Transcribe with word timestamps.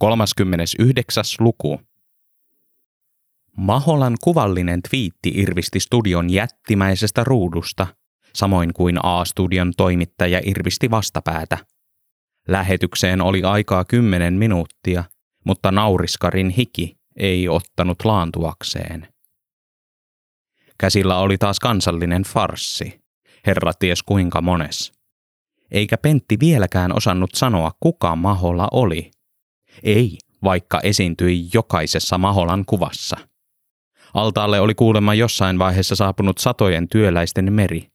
39. 0.00 1.24
luku. 1.40 1.80
Maholan 3.56 4.16
kuvallinen 4.22 4.80
twiitti 4.90 5.32
irvisti 5.34 5.80
studion 5.80 6.30
jättimäisestä 6.30 7.24
ruudusta, 7.24 7.86
samoin 8.34 8.72
kuin 8.72 8.98
A-studion 9.02 9.72
toimittaja 9.76 10.40
irvisti 10.44 10.90
vastapäätä. 10.90 11.58
Lähetykseen 12.48 13.20
oli 13.20 13.42
aikaa 13.42 13.84
kymmenen 13.84 14.34
minuuttia, 14.34 15.04
mutta 15.44 15.72
nauriskarin 15.72 16.50
hiki 16.50 16.96
ei 17.16 17.48
ottanut 17.48 18.04
laantuakseen. 18.04 19.08
Käsillä 20.80 21.18
oli 21.18 21.38
taas 21.38 21.60
kansallinen 21.60 22.22
farssi, 22.22 23.00
herra 23.46 23.72
ties 23.78 24.02
kuinka 24.02 24.42
mones. 24.42 24.92
Eikä 25.70 25.98
Pentti 25.98 26.36
vieläkään 26.40 26.96
osannut 26.96 27.30
sanoa, 27.34 27.72
kuka 27.80 28.16
Mahola 28.16 28.68
oli. 28.72 29.10
Ei, 29.82 30.18
vaikka 30.44 30.80
esiintyi 30.80 31.46
jokaisessa 31.54 32.18
Maholan 32.18 32.64
kuvassa. 32.64 33.16
Altaalle 34.14 34.60
oli 34.60 34.74
kuulemma 34.74 35.14
jossain 35.14 35.58
vaiheessa 35.58 35.96
saapunut 35.96 36.38
satojen 36.38 36.88
työläisten 36.88 37.52
meri. 37.52 37.88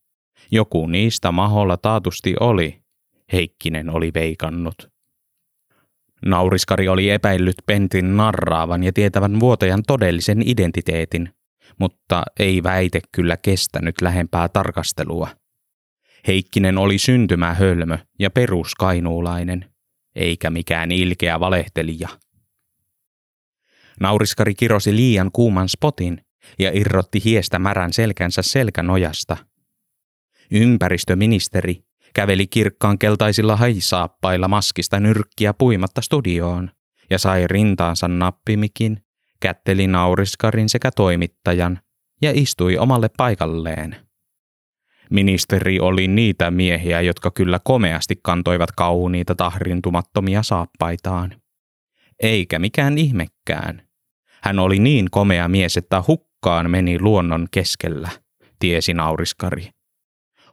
Joku 0.51 0.87
niistä 0.87 1.31
Maholla 1.31 1.77
taatusti 1.77 2.35
oli, 2.39 2.83
Heikkinen 3.33 3.89
oli 3.89 4.11
veikannut. 4.13 4.93
Nauriskari 6.25 6.87
oli 6.87 7.09
epäillyt 7.09 7.55
Pentin 7.65 8.17
narraavan 8.17 8.83
ja 8.83 8.93
tietävän 8.93 9.39
vuotajan 9.39 9.83
todellisen 9.87 10.41
identiteetin, 10.45 11.29
mutta 11.79 12.23
ei 12.39 12.63
väite 12.63 12.99
kyllä 13.11 13.37
kestänyt 13.37 14.01
lähempää 14.01 14.49
tarkastelua. 14.49 15.27
Heikkinen 16.27 16.77
oli 16.77 16.97
syntymähölmö 16.97 17.97
ja 18.19 18.29
peruskainuulainen, 18.29 19.72
eikä 20.15 20.49
mikään 20.49 20.91
ilkeä 20.91 21.39
valehtelija. 21.39 22.09
Nauriskari 23.99 24.55
kirosi 24.55 24.95
liian 24.95 25.31
kuuman 25.31 25.69
spotin 25.69 26.25
ja 26.59 26.71
irrotti 26.73 27.21
hiestä 27.23 27.59
märän 27.59 27.93
selkänsä 27.93 28.41
selkänojasta. 28.41 29.37
Ympäristöministeri 30.51 31.83
käveli 32.13 32.47
kirkkaan 32.47 32.99
keltaisilla 32.99 33.55
haisaappailla 33.55 34.47
maskista 34.47 34.99
nyrkkiä 34.99 35.53
puimatta 35.53 36.01
studioon 36.01 36.71
ja 37.09 37.19
sai 37.19 37.47
rintaansa 37.47 38.07
nappimikin, 38.07 38.97
kätteli 39.39 39.87
nauriskarin 39.87 40.69
sekä 40.69 40.91
toimittajan 40.91 41.79
ja 42.21 42.31
istui 42.33 42.77
omalle 42.77 43.09
paikalleen. 43.17 43.95
Ministeri 45.11 45.79
oli 45.79 46.07
niitä 46.07 46.51
miehiä, 46.51 47.01
jotka 47.01 47.31
kyllä 47.31 47.59
komeasti 47.63 48.19
kantoivat 48.23 48.71
kauniita 48.71 49.35
tahrintumattomia 49.35 50.43
saappaitaan. 50.43 51.35
Eikä 52.19 52.59
mikään 52.59 52.97
ihmekään. 52.97 53.81
Hän 54.43 54.59
oli 54.59 54.79
niin 54.79 55.07
komea 55.11 55.47
mies, 55.47 55.77
että 55.77 56.03
hukkaan 56.07 56.71
meni 56.71 56.99
luonnon 56.99 57.47
keskellä, 57.51 58.09
tiesi 58.59 58.93
nauriskari. 58.93 59.69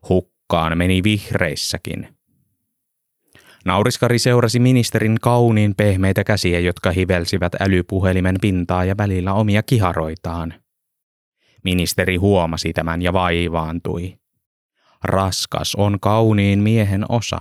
Hukkaan 0.09 0.79
meni 0.79 1.03
vihreissäkin. 1.03 2.09
Nauriskari 3.64 4.19
seurasi 4.19 4.59
ministerin 4.59 5.17
kauniin 5.20 5.75
pehmeitä 5.77 6.25
käsiä, 6.25 6.61
jotka 6.61 6.91
hivelsivät 6.91 7.53
älypuhelimen 7.61 8.37
pintaa 8.41 8.85
ja 8.85 8.97
välillä 8.97 9.33
omia 9.33 9.62
kiharoitaan. 9.62 10.55
Ministeri 11.64 12.17
huomasi 12.17 12.73
tämän 12.73 13.03
ja 13.03 13.12
vaivaantui. 13.12 14.20
Raskas 15.05 15.75
on 15.75 16.01
kauniin 16.01 16.59
miehen 16.59 17.05
osa. 17.09 17.41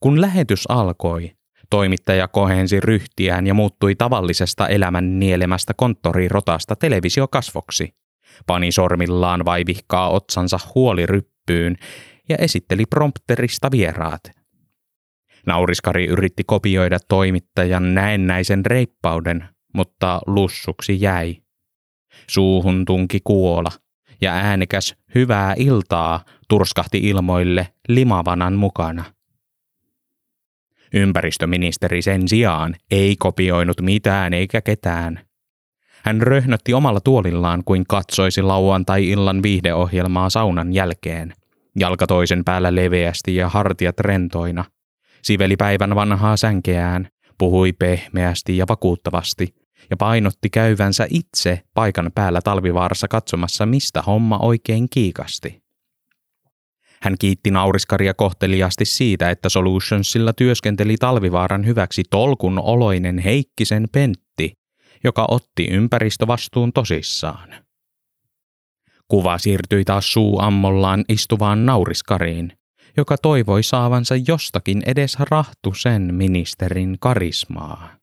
Kun 0.00 0.20
lähetys 0.20 0.66
alkoi, 0.68 1.32
toimittaja 1.70 2.28
kohensi 2.28 2.80
ryhtiään 2.80 3.46
ja 3.46 3.54
muuttui 3.54 3.94
tavallisesta 3.94 4.68
elämän 4.68 5.18
nielemästä 5.18 5.74
konttorirotasta 5.76 6.76
televisiokasvoksi. 6.76 7.94
Pani 8.46 8.72
sormillaan 8.72 9.44
vaivihkaa 9.44 10.10
otsansa 10.10 10.58
huoliryppyyn 10.74 11.76
ja 12.28 12.36
esitteli 12.36 12.86
prompterista 12.86 13.70
vieraat. 13.70 14.22
Nauriskari 15.46 16.06
yritti 16.06 16.44
kopioida 16.44 16.98
toimittajan 17.08 17.94
näennäisen 17.94 18.66
reippauden, 18.66 19.48
mutta 19.74 20.20
lussuksi 20.26 21.00
jäi. 21.00 21.36
Suuhun 22.26 22.84
tunki 22.84 23.20
kuola– 23.24 23.70
ja 24.20 24.32
äänekäs 24.32 24.94
hyvää 25.14 25.54
iltaa 25.58 26.24
turskahti 26.48 26.98
ilmoille 26.98 27.68
limavanan 27.88 28.52
mukana. 28.54 29.04
Ympäristöministeri 30.94 32.02
sen 32.02 32.28
sijaan 32.28 32.74
ei 32.90 33.16
kopioinut 33.18 33.80
mitään 33.80 34.34
eikä 34.34 34.60
ketään. 34.60 35.20
Hän 36.04 36.22
röhnötti 36.22 36.74
omalla 36.74 37.00
tuolillaan 37.00 37.62
kuin 37.64 37.84
katsoisi 37.88 38.42
lauantai-illan 38.42 39.42
viihdeohjelmaa 39.42 40.30
saunan 40.30 40.72
jälkeen. 40.72 41.32
Jalka 41.78 42.06
toisen 42.06 42.44
päällä 42.44 42.74
leveästi 42.74 43.36
ja 43.36 43.48
hartiat 43.48 44.00
rentoina. 44.00 44.64
Siveli 45.22 45.56
päivän 45.56 45.94
vanhaa 45.94 46.36
sänkeään, 46.36 47.08
puhui 47.38 47.72
pehmeästi 47.72 48.56
ja 48.56 48.64
vakuuttavasti, 48.68 49.54
ja 49.90 49.96
painotti 49.96 50.50
käyvänsä 50.50 51.06
itse 51.10 51.62
paikan 51.74 52.10
päällä 52.14 52.40
talvivaarassa 52.40 53.08
katsomassa, 53.08 53.66
mistä 53.66 54.02
homma 54.02 54.38
oikein 54.38 54.88
kiikasti. 54.90 55.62
Hän 57.02 57.14
kiitti 57.18 57.50
nauriskaria 57.50 58.14
kohteliasti 58.14 58.84
siitä, 58.84 59.30
että 59.30 59.48
Solutionsilla 59.48 60.32
työskenteli 60.32 60.96
talvivaaran 60.96 61.66
hyväksi 61.66 62.02
tolkun 62.10 62.58
oloinen 62.58 63.18
Heikkisen 63.18 63.88
Pentti, 63.92 64.52
joka 65.04 65.26
otti 65.28 65.66
ympäristövastuun 65.70 66.72
tosissaan. 66.72 67.54
Kuva 69.08 69.38
siirtyi 69.38 69.84
taas 69.84 70.12
suuammollaan 70.12 71.04
istuvaan 71.08 71.66
nauriskariin, 71.66 72.52
joka 72.96 73.18
toivoi 73.18 73.62
saavansa 73.62 74.14
jostakin 74.28 74.82
edes 74.86 75.16
rahtusen 75.30 76.14
ministerin 76.14 76.96
karismaa. 77.00 77.96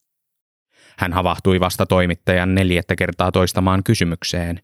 Hän 0.98 1.14
havahtui 1.14 1.60
vasta 1.60 1.86
toimittajan 1.86 2.56
neljättä 2.56 2.96
kertaa 2.96 3.32
toistamaan 3.32 3.84
kysymykseen 3.84 4.60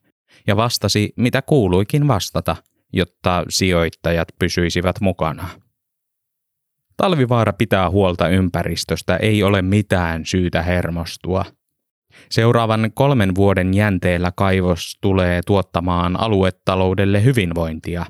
ja 0.46 0.56
vastasi, 0.56 1.12
mitä 1.16 1.42
kuuluikin 1.42 2.08
vastata, 2.08 2.56
jotta 2.92 3.44
sijoittajat 3.48 4.28
pysyisivät 4.38 5.00
mukana. 5.00 5.48
Talvivaara 6.96 7.52
pitää 7.52 7.90
huolta 7.90 8.28
ympäristöstä, 8.28 9.16
ei 9.16 9.42
ole 9.42 9.62
mitään 9.62 10.26
syytä 10.26 10.62
hermostua. 10.62 11.44
Seuraavan 12.30 12.90
kolmen 12.94 13.34
vuoden 13.34 13.74
jänteellä 13.74 14.32
kaivos 14.36 14.98
tulee 15.00 15.40
tuottamaan 15.46 16.20
aluetaloudelle 16.20 17.24
hyvinvointia. 17.24 18.06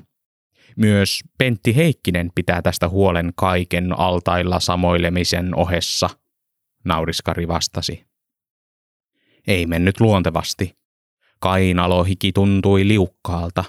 Myös 0.77 1.19
Pentti 1.37 1.75
Heikkinen 1.75 2.31
pitää 2.35 2.61
tästä 2.61 2.89
huolen 2.89 3.31
kaiken 3.35 3.99
altailla 3.99 4.59
samoilemisen 4.59 5.55
ohessa, 5.55 6.09
nauriskari 6.85 7.47
vastasi. 7.47 8.10
Ei 9.47 9.65
mennyt 9.65 9.99
luontevasti. 9.99 10.77
Kainalohiki 11.39 12.31
tuntui 12.31 12.87
liukkaalta. 12.87 13.63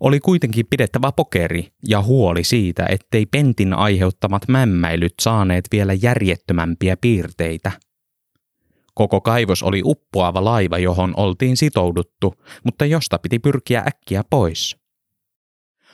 Oli 0.00 0.20
kuitenkin 0.20 0.66
pidettävä 0.70 1.12
pokeri 1.12 1.72
ja 1.88 2.02
huoli 2.02 2.44
siitä, 2.44 2.86
ettei 2.88 3.26
Pentin 3.26 3.72
aiheuttamat 3.72 4.48
mämmäilyt 4.48 5.14
saaneet 5.20 5.64
vielä 5.72 5.92
järjettömämpiä 5.92 6.96
piirteitä. 6.96 7.72
Koko 8.94 9.20
kaivos 9.20 9.62
oli 9.62 9.82
uppoava 9.84 10.44
laiva, 10.44 10.78
johon 10.78 11.14
oltiin 11.16 11.56
sitouduttu, 11.56 12.34
mutta 12.64 12.86
josta 12.86 13.18
piti 13.18 13.38
pyrkiä 13.38 13.84
äkkiä 13.86 14.24
pois. 14.30 14.76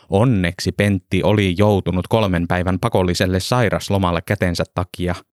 Onneksi 0.09 0.73
Pentti 0.73 1.23
oli 1.23 1.55
joutunut 1.59 2.09
kolmen 2.09 2.49
päivän 2.49 2.79
pakolliselle 2.79 3.41
sairaslomalle 3.41 4.23
kätensä 4.27 4.65
takia– 4.75 5.15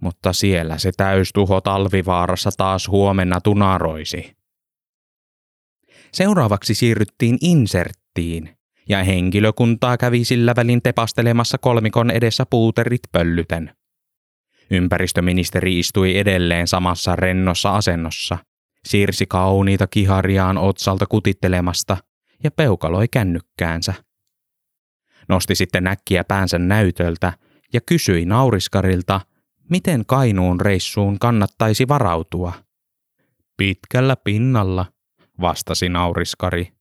mutta 0.00 0.32
siellä 0.32 0.78
se 0.78 0.90
täystuho 0.96 1.60
talvivaarassa 1.60 2.50
taas 2.56 2.88
huomenna 2.88 3.40
tunaroisi. 3.40 4.36
Seuraavaksi 6.12 6.74
siirryttiin 6.74 7.38
inserttiin, 7.40 8.58
ja 8.88 9.04
henkilökuntaa 9.04 9.96
kävi 9.96 10.24
sillä 10.24 10.56
välin 10.56 10.82
tepastelemassa 10.82 11.58
kolmikon 11.58 12.10
edessä 12.10 12.46
puuterit 12.50 13.02
pöllyten. 13.12 13.76
Ympäristöministeri 14.70 15.78
istui 15.78 16.18
edelleen 16.18 16.68
samassa 16.68 17.16
rennossa 17.16 17.74
asennossa, 17.74 18.38
siirsi 18.84 19.26
kauniita 19.26 19.86
kihariaan 19.86 20.58
otsalta 20.58 21.06
kutittelemasta 21.06 21.96
ja 22.44 22.50
peukaloi 22.50 23.08
kännykkäänsä. 23.08 23.94
Nosti 25.28 25.54
sitten 25.54 25.84
näkkiä 25.84 26.24
päänsä 26.24 26.58
näytöltä 26.58 27.32
ja 27.72 27.80
kysyi 27.80 28.24
nauriskarilta, 28.24 29.20
Miten 29.70 30.06
Kainuun 30.06 30.60
reissuun 30.60 31.18
kannattaisi 31.18 31.88
varautua? 31.88 32.52
Pitkällä 33.56 34.16
pinnalla, 34.16 34.86
vastasi 35.40 35.88
nauriskari. 35.88 36.72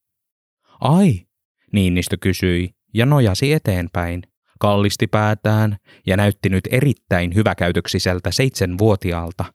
Ai, 0.81 1.27
Niinistö 1.73 2.17
kysyi 2.21 2.69
ja 2.93 3.05
nojasi 3.05 3.53
eteenpäin. 3.53 4.23
kallisti 4.59 5.07
päätään 5.07 5.77
ja 6.07 6.17
näytti 6.17 6.49
nyt 6.49 6.63
erittäin 6.71 7.35
hyväkäytöksiseltä 7.35 8.31
seitsemänvuotiaalta. 8.31 9.45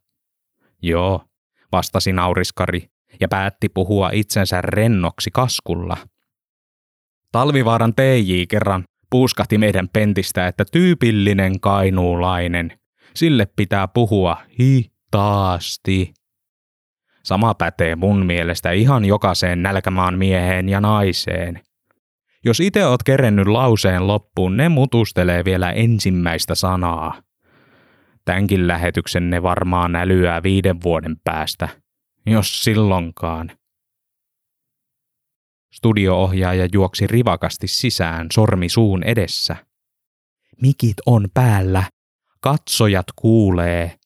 Joo, 0.82 1.24
vastasi 1.72 2.12
nauriskari 2.12 2.88
ja 3.20 3.28
päätti 3.28 3.68
puhua 3.68 4.10
itsensä 4.12 4.60
rennoksi 4.60 5.30
kaskulla. 5.30 5.96
Talvivaaran 7.32 7.94
TJ 7.94 8.42
kerran 8.48 8.84
puuskahti 9.10 9.58
meidän 9.58 9.88
pentistä, 9.92 10.46
että 10.46 10.64
tyypillinen 10.72 11.60
kainuulainen. 11.60 12.81
Sille 13.14 13.46
pitää 13.56 13.88
puhua 13.88 14.36
hitaasti. 14.60 16.14
Sama 17.22 17.54
pätee 17.54 17.96
mun 17.96 18.26
mielestä 18.26 18.70
ihan 18.70 19.04
jokaiseen 19.04 19.62
nälkämaan 19.62 20.18
mieheen 20.18 20.68
ja 20.68 20.80
naiseen. 20.80 21.60
Jos 22.44 22.60
itse 22.60 22.86
oot 22.86 23.02
kerennyt 23.02 23.46
lauseen 23.46 24.06
loppuun, 24.06 24.56
ne 24.56 24.68
mutustelee 24.68 25.44
vielä 25.44 25.70
ensimmäistä 25.70 26.54
sanaa. 26.54 27.22
Tämänkin 28.24 28.66
lähetyksen 28.68 29.30
ne 29.30 29.42
varmaan 29.42 29.96
älyää 29.96 30.42
viiden 30.42 30.82
vuoden 30.82 31.16
päästä, 31.24 31.68
jos 32.26 32.64
silloinkaan. 32.64 33.50
Studioohjaaja 35.72 36.68
juoksi 36.72 37.06
rivakasti 37.06 37.68
sisään 37.68 38.26
sormi 38.32 38.68
suun 38.68 39.02
edessä. 39.02 39.56
Mikit 40.62 40.96
on 41.06 41.28
päällä. 41.34 41.84
Katsojat 42.42 43.06
kuulee. 43.16 43.98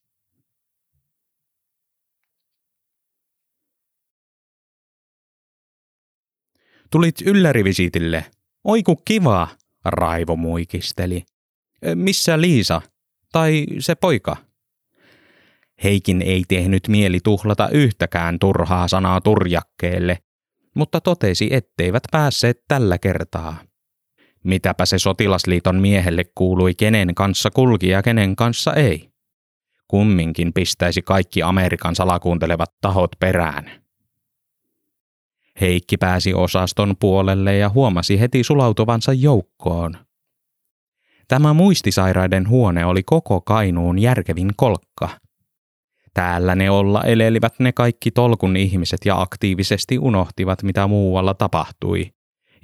Tulit 6.91 7.21
yllärivisiitille. 7.27 8.25
Oiku 8.65 8.97
kiva, 8.97 9.49
Raivo 9.85 10.37
muikisteli. 10.37 11.25
Missä 11.95 12.41
Liisa? 12.41 12.83
Tai 13.33 13.67
se 13.79 13.95
poika? 13.95 14.37
Heikin 15.85 16.23
ei 16.23 16.45
tehnyt 16.49 16.89
mieli 16.89 17.21
tuhlata 17.25 17.69
yhtäkään 17.69 18.39
turhaa 18.39 18.89
sanaa 18.89 19.21
turjakkeelle, 19.21 20.19
mutta 20.75 21.01
totesi, 21.01 21.49
etteivät 21.51 22.03
päässeet 22.11 22.65
tällä 22.69 22.99
kertaa. 22.99 23.66
Mitäpä 24.47 24.87
se 24.87 24.99
sotilasliiton 24.99 25.77
miehelle 25.77 26.25
kuului, 26.35 26.75
kenen 26.75 27.15
kanssa 27.15 27.51
kulki 27.51 27.89
ja 27.89 28.03
kenen 28.03 28.37
kanssa 28.37 28.75
ei. 28.75 29.11
Kumminkin 29.89 30.53
pistäisi 30.53 31.03
kaikki 31.03 31.43
Amerikan 31.43 31.95
salakuuntelevat 31.95 32.73
tahot 32.81 33.11
perään. 33.19 33.71
Heikki 35.61 35.97
pääsi 35.97 36.35
osaston 36.35 36.95
puolelle 37.01 37.57
ja 37.57 37.69
huomasi 37.69 38.21
heti 38.21 38.45
sulautuvansa 38.45 39.13
joukkoon. 39.13 39.97
Tämä 41.29 41.53
muistisairaiden 41.53 42.49
huone 42.49 42.85
oli 42.85 43.03
koko 43.03 43.41
Kainuun 43.41 43.99
järkevin 43.99 44.51
kolkka. 44.57 45.09
Täällä 46.15 46.55
ne 46.55 46.71
olla 46.71 47.03
elelivät 47.05 47.55
ne 47.59 47.73
kaikki 47.73 48.11
tolkun 48.11 48.57
ihmiset 48.57 49.01
ja 49.05 49.21
aktiivisesti 49.21 49.99
unohtivat, 49.99 50.63
mitä 50.63 50.87
muualla 50.87 51.35
tapahtui. 51.35 52.16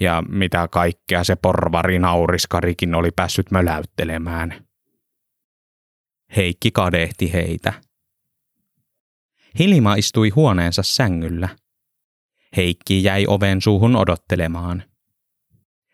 Ja 0.02 0.22
mitä 0.28 0.68
kaikkea 0.68 1.24
se 1.24 1.36
porvari 1.36 1.98
nauriskarikin 1.98 2.94
oli 2.94 3.10
päässyt 3.16 3.50
möläyttelemään. 3.50 4.66
Heikki 6.36 6.70
kadehti 6.70 7.32
heitä. 7.32 7.72
Hilma 9.58 9.94
istui 9.94 10.28
huoneensa 10.28 10.82
sängyllä– 10.82 11.48
Heikki 12.56 13.04
jäi 13.04 13.24
oven 13.28 13.60
suuhun 13.60 13.96
odottelemaan. 13.96 14.82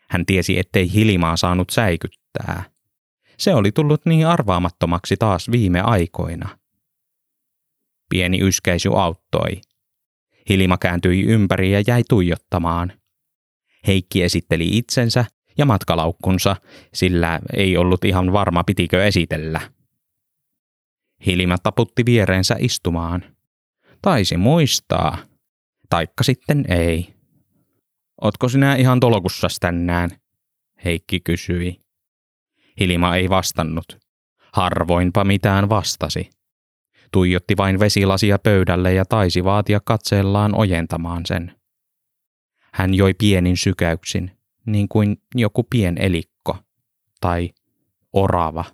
Hän 0.09 0.25
tiesi, 0.25 0.59
ettei 0.59 0.93
Hilimaa 0.93 1.37
saanut 1.37 1.69
säikyttää. 1.69 2.63
Se 3.37 3.55
oli 3.55 3.71
tullut 3.71 4.05
niin 4.05 4.27
arvaamattomaksi 4.27 5.17
taas 5.17 5.51
viime 5.51 5.81
aikoina. 5.81 6.57
Pieni 8.09 8.41
yskäisy 8.41 8.89
auttoi. 8.95 9.61
Hilima 10.49 10.77
kääntyi 10.77 11.23
ympäri 11.23 11.71
ja 11.71 11.83
jäi 11.87 12.03
tuijottamaan. 12.09 12.93
Heikki 13.87 14.23
esitteli 14.23 14.77
itsensä 14.77 15.25
ja 15.57 15.65
matkalaukkunsa, 15.65 16.55
sillä 16.93 17.39
ei 17.53 17.77
ollut 17.77 18.05
ihan 18.05 18.33
varma 18.33 18.63
pitikö 18.63 19.05
esitellä. 19.05 19.61
Hilima 21.25 21.57
taputti 21.57 22.05
viereensä 22.05 22.55
istumaan. 22.59 23.23
Taisi 24.01 24.37
muistaa, 24.37 25.17
taikka 25.89 26.23
sitten 26.23 26.65
ei. 26.71 27.13
Otko 28.21 28.49
sinä 28.49 28.75
ihan 28.75 28.99
tolkussas 28.99 29.57
tänään? 29.59 30.09
Heikki 30.85 31.19
kysyi. 31.19 31.79
Hilma 32.79 33.15
ei 33.15 33.29
vastannut. 33.29 33.97
Harvoinpa 34.53 35.23
mitään 35.23 35.69
vastasi. 35.69 36.29
Tuijotti 37.11 37.57
vain 37.57 37.79
vesilasia 37.79 38.39
pöydälle 38.39 38.93
ja 38.93 39.05
taisi 39.05 39.43
vaatia 39.43 39.79
katseellaan 39.85 40.55
ojentamaan 40.55 41.25
sen. 41.25 41.58
Hän 42.79 42.93
joi 42.93 43.13
pienin 43.13 43.57
sykäyksin, 43.57 44.31
niin 44.65 44.87
kuin 44.89 45.21
joku 45.35 45.63
pien 45.63 45.97
elikko 45.97 46.57
tai 47.21 47.49
orava. 48.13 48.65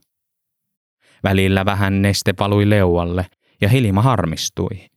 Välillä 1.24 1.66
vähän 1.66 2.02
neste 2.02 2.34
valui 2.40 2.69
leualle 2.69 3.25
ja 3.62 3.69
Hilma 3.69 4.02
harmistui. 4.02 4.90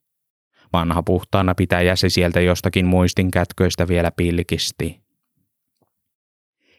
Vanha 0.73 1.03
puhtaana 1.03 1.55
pitäjä 1.55 1.97
se 1.97 2.09
sieltä 2.09 2.41
jostakin 2.41 2.87
muistin 2.87 3.31
kätköistä 3.31 3.89
vielä 3.89 4.11
pilkisti. 4.11 5.01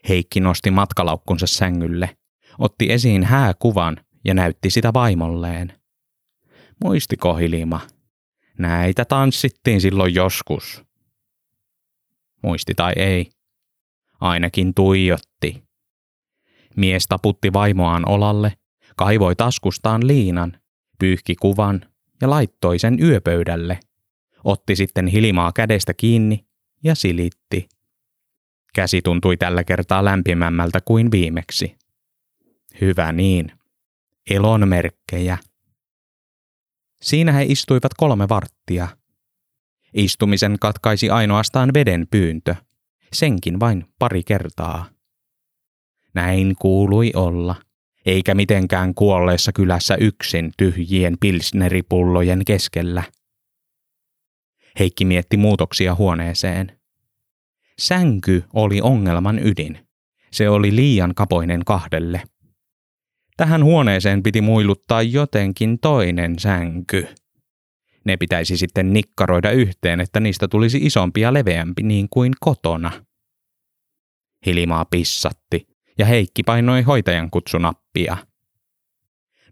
Heikki 0.09 0.39
nosti 0.39 0.71
matkalaukkunsa 0.71 1.47
sängylle, 1.47 2.17
otti 2.59 2.91
esiin 2.91 3.23
hääkuvan 3.23 3.97
ja 4.25 4.33
näytti 4.33 4.69
sitä 4.69 4.93
vaimolleen. 4.93 5.73
Muistiko 6.83 7.35
Hilima? 7.35 7.81
Näitä 8.57 9.05
tanssittiin 9.05 9.81
silloin 9.81 10.15
joskus. 10.15 10.88
Muisti 12.43 12.73
tai 12.75 12.93
ei. 12.95 13.29
Ainakin 14.19 14.73
tuijotti. 14.73 15.63
Mies 16.75 17.05
taputti 17.09 17.53
vaimoaan 17.53 18.09
olalle, 18.09 18.53
kaivoi 18.95 19.35
taskustaan 19.35 20.07
liinan, 20.07 20.59
pyyhki 20.99 21.35
kuvan 21.35 21.85
ja 22.21 22.29
laittoi 22.29 22.79
sen 22.79 22.97
yöpöydälle. 23.03 23.79
Otti 24.43 24.75
sitten 24.75 25.07
hilimaa 25.07 25.51
kädestä 25.51 25.93
kiinni 25.93 26.45
ja 26.83 26.95
silitti. 26.95 27.69
Käsi 28.73 29.01
tuntui 29.01 29.37
tällä 29.37 29.63
kertaa 29.63 30.05
lämpimämmältä 30.05 30.81
kuin 30.81 31.11
viimeksi. 31.11 31.77
Hyvä 32.81 33.11
niin. 33.11 33.51
Elon 34.29 34.67
merkkejä. 34.67 35.37
Siinä 37.01 37.31
he 37.31 37.43
istuivat 37.43 37.93
kolme 37.97 38.29
varttia. 38.29 38.87
Istumisen 39.93 40.57
katkaisi 40.59 41.09
ainoastaan 41.09 41.73
veden 41.73 42.07
pyyntö. 42.11 42.55
Senkin 43.13 43.59
vain 43.59 43.85
pari 43.99 44.23
kertaa. 44.23 44.85
Näin 46.13 46.55
kuului 46.59 47.11
olla– 47.15 47.55
eikä 48.05 48.35
mitenkään 48.35 48.93
kuolleessa 48.93 49.51
kylässä 49.51 49.95
yksin 49.95 50.51
tyhjien 50.57 51.17
pilsneripullojen 51.19 52.45
keskellä. 52.45 53.03
Heikki 54.79 55.05
mietti 55.05 55.37
muutoksia 55.37 55.95
huoneeseen. 55.95 56.79
Sänky 57.79 58.43
oli 58.53 58.81
ongelman 58.81 59.39
ydin. 59.47 59.87
Se 60.31 60.49
oli 60.49 60.75
liian 60.75 61.15
kapoinen 61.15 61.65
kahdelle. 61.65 62.21
Tähän 63.37 63.63
huoneeseen 63.63 64.23
piti 64.23 64.41
muiluttaa 64.41 65.01
jotenkin 65.01 65.79
toinen 65.79 66.39
sänky. 66.39 67.07
Ne 68.05 68.17
pitäisi 68.17 68.57
sitten 68.57 68.93
nikkaroida 68.93 69.51
yhteen, 69.51 70.01
että 70.01 70.19
niistä 70.19 70.47
tulisi 70.47 70.77
isompi 70.77 71.21
ja 71.21 71.33
leveämpi 71.33 71.83
niin 71.83 72.07
kuin 72.09 72.33
kotona. 72.39 72.91
Hilimaa 74.45 74.85
pissatti 74.85 75.67
ja 75.97 76.05
Heikki 76.05 76.43
painoi 76.43 76.81
hoitajan 76.81 77.29
kutsunappia. 77.29 78.17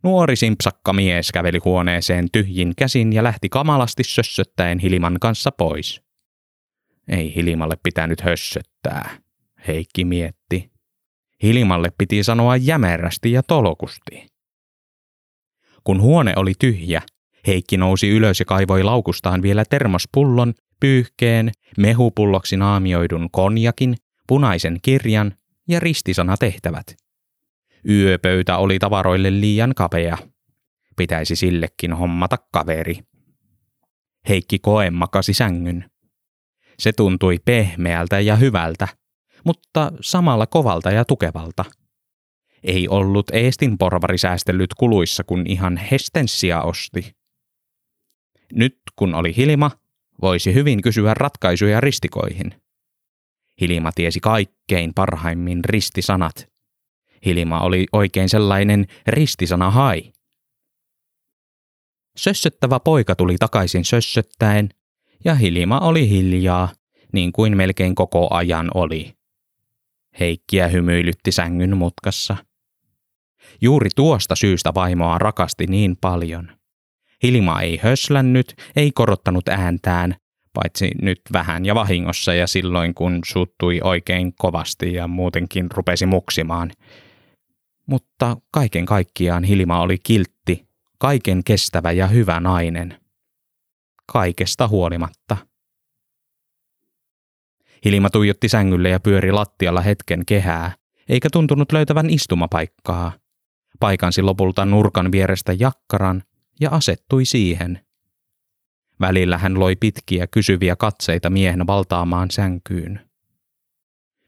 Nuori 0.03 0.35
simpsakka 0.35 0.93
mies 0.93 1.31
käveli 1.31 1.59
huoneeseen 1.65 2.31
tyhjin 2.31 2.73
käsin 2.77 3.13
ja 3.13 3.23
lähti 3.23 3.49
kamalasti 3.49 4.03
sössöttäen 4.03 4.79
Hiliman 4.79 5.17
kanssa 5.21 5.51
pois. 5.51 6.01
Ei 7.07 7.35
Hilimalle 7.35 7.77
pitänyt 7.83 8.21
hössöttää, 8.21 9.17
Heikki 9.67 10.05
mietti. 10.05 10.71
Hilimalle 11.43 11.91
piti 11.97 12.23
sanoa 12.23 12.55
jämerästi 12.55 13.31
ja 13.31 13.43
tolokusti. 13.43 14.27
Kun 15.83 16.01
huone 16.01 16.33
oli 16.35 16.53
tyhjä, 16.59 17.01
Heikki 17.47 17.77
nousi 17.77 18.09
ylös 18.09 18.39
ja 18.39 18.45
kaivoi 18.45 18.83
laukustaan 18.83 19.41
vielä 19.41 19.65
termospullon, 19.69 20.53
pyyhkeen, 20.79 21.51
mehupulloksi 21.77 22.57
naamioidun 22.57 23.29
konjakin, 23.31 23.95
punaisen 24.27 24.79
kirjan 24.81 25.33
ja 25.67 25.79
ristisana 25.79 26.37
tehtävät. 26.37 26.95
Yöpöytä 27.89 28.57
oli 28.57 28.79
tavaroille 28.79 29.31
liian 29.31 29.73
kapea. 29.75 30.17
Pitäisi 30.95 31.35
sillekin 31.35 31.93
hommata 31.93 32.37
kaveri. 32.51 32.99
Heikki 34.29 34.59
Koe 34.59 34.91
makasi 34.91 35.33
sängyn. 35.33 35.85
Se 36.79 36.91
tuntui 36.91 37.37
pehmeältä 37.45 38.19
ja 38.19 38.35
hyvältä, 38.35 38.87
mutta 39.43 39.91
samalla 40.01 40.47
kovalta 40.47 40.91
ja 40.91 41.05
tukevalta. 41.05 41.65
Ei 42.63 42.87
ollut 42.87 43.29
Eestin 43.29 43.77
porvari 43.77 44.17
säästellyt 44.17 44.73
kuluissa, 44.73 45.23
kun 45.23 45.43
ihan 45.47 45.77
Hestensia 45.77 46.61
osti. 46.61 47.16
Nyt 48.53 48.77
kun 48.95 49.15
oli 49.15 49.35
Hilma, 49.35 49.71
voisi 50.21 50.53
hyvin 50.53 50.81
kysyä 50.81 51.13
ratkaisuja 51.13 51.81
ristikoihin. 51.81 52.53
Hilma 53.61 53.91
tiesi 53.91 54.19
kaikkein 54.19 54.93
parhaimmin 54.93 55.65
ristisanat. 55.65 56.47
Hilma 57.25 57.59
oli 57.59 57.85
oikein 57.91 58.29
sellainen 58.29 58.87
ristisana 59.07 59.71
hai. 59.71 60.13
Sössöttävä 62.17 62.79
poika 62.79 63.15
tuli 63.15 63.35
takaisin 63.39 63.85
sössöttäen, 63.85 64.69
ja 65.25 65.35
Hilma 65.35 65.79
oli 65.79 66.09
hiljaa, 66.09 66.69
niin 67.13 67.31
kuin 67.31 67.57
melkein 67.57 67.95
koko 67.95 68.27
ajan 68.31 68.71
oli. 68.73 69.13
Heikkiä 70.19 70.67
hymyilytti 70.67 71.31
sängyn 71.31 71.77
mutkassa. 71.77 72.37
Juuri 73.61 73.89
tuosta 73.95 74.35
syystä 74.35 74.73
vaimoa 74.73 75.17
rakasti 75.17 75.67
niin 75.67 75.97
paljon. 76.01 76.56
Hilma 77.23 77.61
ei 77.61 77.79
höslännyt, 77.83 78.55
ei 78.75 78.91
korottanut 78.91 79.47
ääntään, 79.47 80.15
paitsi 80.53 80.91
nyt 81.01 81.21
vähän 81.33 81.65
ja 81.65 81.75
vahingossa 81.75 82.33
ja 82.33 82.47
silloin 82.47 82.93
kun 82.93 83.19
suuttui 83.25 83.79
oikein 83.83 84.33
kovasti 84.33 84.93
ja 84.93 85.07
muutenkin 85.07 85.67
rupesi 85.73 86.05
muksimaan. 86.05 86.71
Mutta 87.85 88.37
kaiken 88.51 88.85
kaikkiaan 88.85 89.43
Hilma 89.43 89.81
oli 89.81 89.97
kiltti, 90.03 90.67
kaiken 90.97 91.43
kestävä 91.43 91.91
ja 91.91 92.07
hyvä 92.07 92.39
nainen. 92.39 92.99
Kaikesta 94.11 94.67
huolimatta. 94.67 95.37
Hilma 97.85 98.09
tuijotti 98.09 98.49
sängylle 98.49 98.89
ja 98.89 98.99
pyöri 98.99 99.31
lattialla 99.31 99.81
hetken 99.81 100.25
kehää, 100.25 100.71
eikä 101.09 101.29
tuntunut 101.31 101.71
löytävän 101.71 102.09
istumapaikkaa. 102.09 103.11
Paikansi 103.79 104.21
lopulta 104.21 104.65
nurkan 104.65 105.11
vierestä 105.11 105.53
jakkaran 105.59 106.23
ja 106.59 106.69
asettui 106.71 107.25
siihen. 107.25 107.79
Välillä 108.99 109.37
hän 109.37 109.59
loi 109.59 109.75
pitkiä 109.75 110.27
kysyviä 110.27 110.75
katseita 110.75 111.29
miehen 111.29 111.67
valtaamaan 111.67 112.31
sänkyyn. 112.31 113.01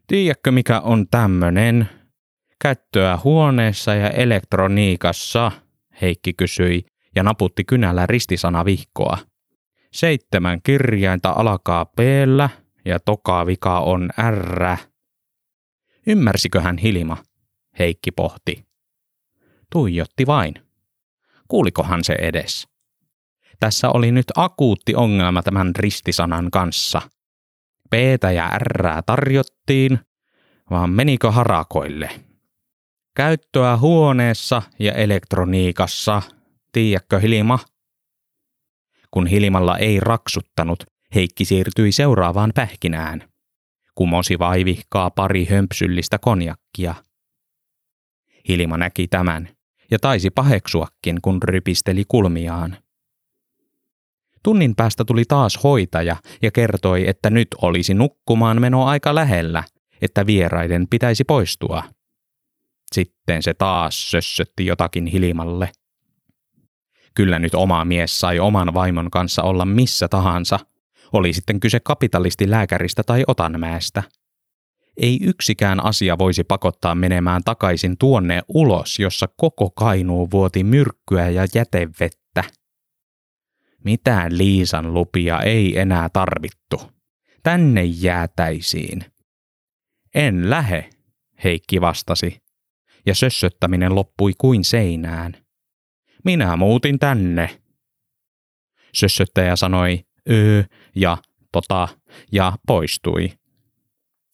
Tiedätkö 0.07 0.51
mikä 0.51 0.79
on 0.79 1.07
tämmönen? 1.07 1.89
Käyttöä 2.62 3.19
huoneessa 3.24 3.95
ja 3.95 4.09
elektroniikassa, 4.09 5.51
Heikki 6.01 6.33
kysyi 6.33 6.86
ja 7.15 7.24
naputti 7.24 7.63
kynällä 7.63 8.05
ristisana-vihkoa. 8.05 9.17
Seitsemän 9.91 10.62
kirjainta 10.62 11.29
alkaa 11.29 11.86
p 11.86 12.00
ja 12.86 13.00
toka 13.00 13.45
vika 13.45 13.79
on 13.79 14.09
R. 14.31 14.77
Ymmärsikö 16.07 16.62
hän 16.62 16.77
Hilma? 16.77 17.17
Heikki 17.79 18.12
pohti. 18.12 18.65
Tuijotti 19.71 20.27
vain. 20.27 20.69
Kuulikohan 21.50 22.03
se 22.03 22.13
edes? 22.13 22.68
Tässä 23.60 23.89
oli 23.89 24.12
nyt 24.12 24.25
akuutti 24.36 24.96
ongelma 24.96 25.44
tämän 25.44 25.75
ristisanan 25.75 26.51
kanssa. 26.51 27.01
p 27.89 27.94
ja 28.36 28.50
R 28.58 28.84
tarjottiin, 29.06 30.00
vaan 30.70 30.89
menikö 30.89 31.32
harakoille? 31.32 32.10
Käyttöä 33.15 33.77
huoneessa 33.77 34.62
ja 34.79 34.94
elektroniikassa, 34.94 36.22
tiedätkö 36.72 37.20
Hilma? 37.20 37.60
Kun 39.12 39.27
Hilmalla 39.27 39.77
ei 39.77 40.00
raksuttanut, 40.00 40.84
Heikki 41.15 41.46
siirtyi 41.46 41.91
seuraavaan 41.91 42.51
pähkinään. 42.56 43.24
Kumosi 43.96 44.39
vaivihkaa 44.39 45.10
pari 45.12 45.46
hömpsyllistä 45.46 46.18
konjakkia. 46.18 46.96
Hilma 48.48 48.77
näki 48.77 49.08
tämän 49.08 49.59
ja 49.91 50.00
taisi 50.00 50.29
paheksuakin, 50.29 51.22
kun 51.22 51.43
rypisteli 51.43 52.03
kulmiaan. 52.08 52.77
Tunnin 54.43 54.75
päästä 54.75 55.05
tuli 55.05 55.24
taas 55.27 55.60
hoitaja 55.63 56.15
ja 56.41 56.51
kertoi, 56.51 57.10
että 57.10 57.29
nyt 57.29 57.48
olisi 57.62 57.93
nukkumaan 57.93 58.62
meno 58.62 58.86
aika 58.86 59.15
lähellä, 59.15 59.63
että 60.01 60.25
vieraiden 60.25 60.88
pitäisi 60.89 61.24
poistua. 61.24 61.84
Sitten 62.91 63.43
se 63.43 63.53
taas 63.53 64.12
sössötti 64.12 64.65
jotakin 64.65 65.05
Hilmalle. 65.05 65.72
Kyllä 67.15 67.39
nyt 67.39 67.55
oma 67.55 67.86
mies 67.86 68.19
sai 68.19 68.39
oman 68.39 68.74
vaimon 68.74 69.12
kanssa 69.12 69.43
olla 69.43 69.65
missä 69.65 70.08
tahansa, 70.08 70.60
oli 71.13 71.34
sitten 71.34 71.60
kyse 71.60 71.79
kapitalistilääkäristä 71.79 73.03
tai 73.03 73.24
otanmäestä. 73.27 74.03
Ei 75.00 75.20
yksikään 75.22 75.86
asia 75.86 76.18
voisi 76.18 76.44
pakottaa 76.44 76.96
menemään 76.96 77.41
takaisin 77.46 77.98
tuonne 77.98 78.41
ulos, 78.48 79.00
jossa 79.00 79.27
koko 79.38 79.70
Kainuu 79.70 80.32
vuoti 80.32 80.63
myrkkyä 80.63 81.29
ja 81.29 81.48
jätevettä. 81.56 82.44
Mitään 83.84 84.38
Liisan 84.38 84.94
lupia 84.94 85.41
ei 85.41 85.79
enää 85.79 86.10
tarvittu. 86.10 86.82
Tänne 87.44 87.84
jäätäisiin. 87.84 89.06
En 90.15 90.50
lähe, 90.50 90.89
Heikki 91.44 91.82
vastasi, 91.82 92.41
ja 93.06 93.15
sössöttäminen 93.15 93.96
loppui 93.96 94.34
kuin 94.38 94.63
seinään. 94.63 95.34
Minä 96.25 96.56
muutin 96.56 97.00
tänne. 97.00 97.62
Sössöttäjä 98.94 99.56
sanoi, 99.56 100.00
öö 100.29 100.63
ja 100.96 101.18
tota 101.51 101.88
ja 102.32 102.53
poistui. 102.68 103.39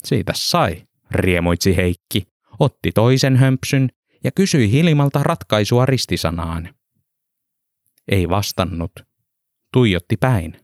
Siitä 0.05 0.33
sai, 0.35 0.87
riemuitsi 1.11 1.75
Heikki, 1.75 2.27
otti 2.59 2.91
toisen 2.91 3.35
hömpsyn 3.35 3.89
ja 4.23 4.31
kysyi 4.31 4.71
Hilmalta 4.71 5.23
ratkaisua 5.23 5.85
ristisanaan. 5.85 6.75
Ei 8.07 8.29
vastannut. 8.29 8.91
Tuijotti 9.73 10.17
päin. 10.17 10.59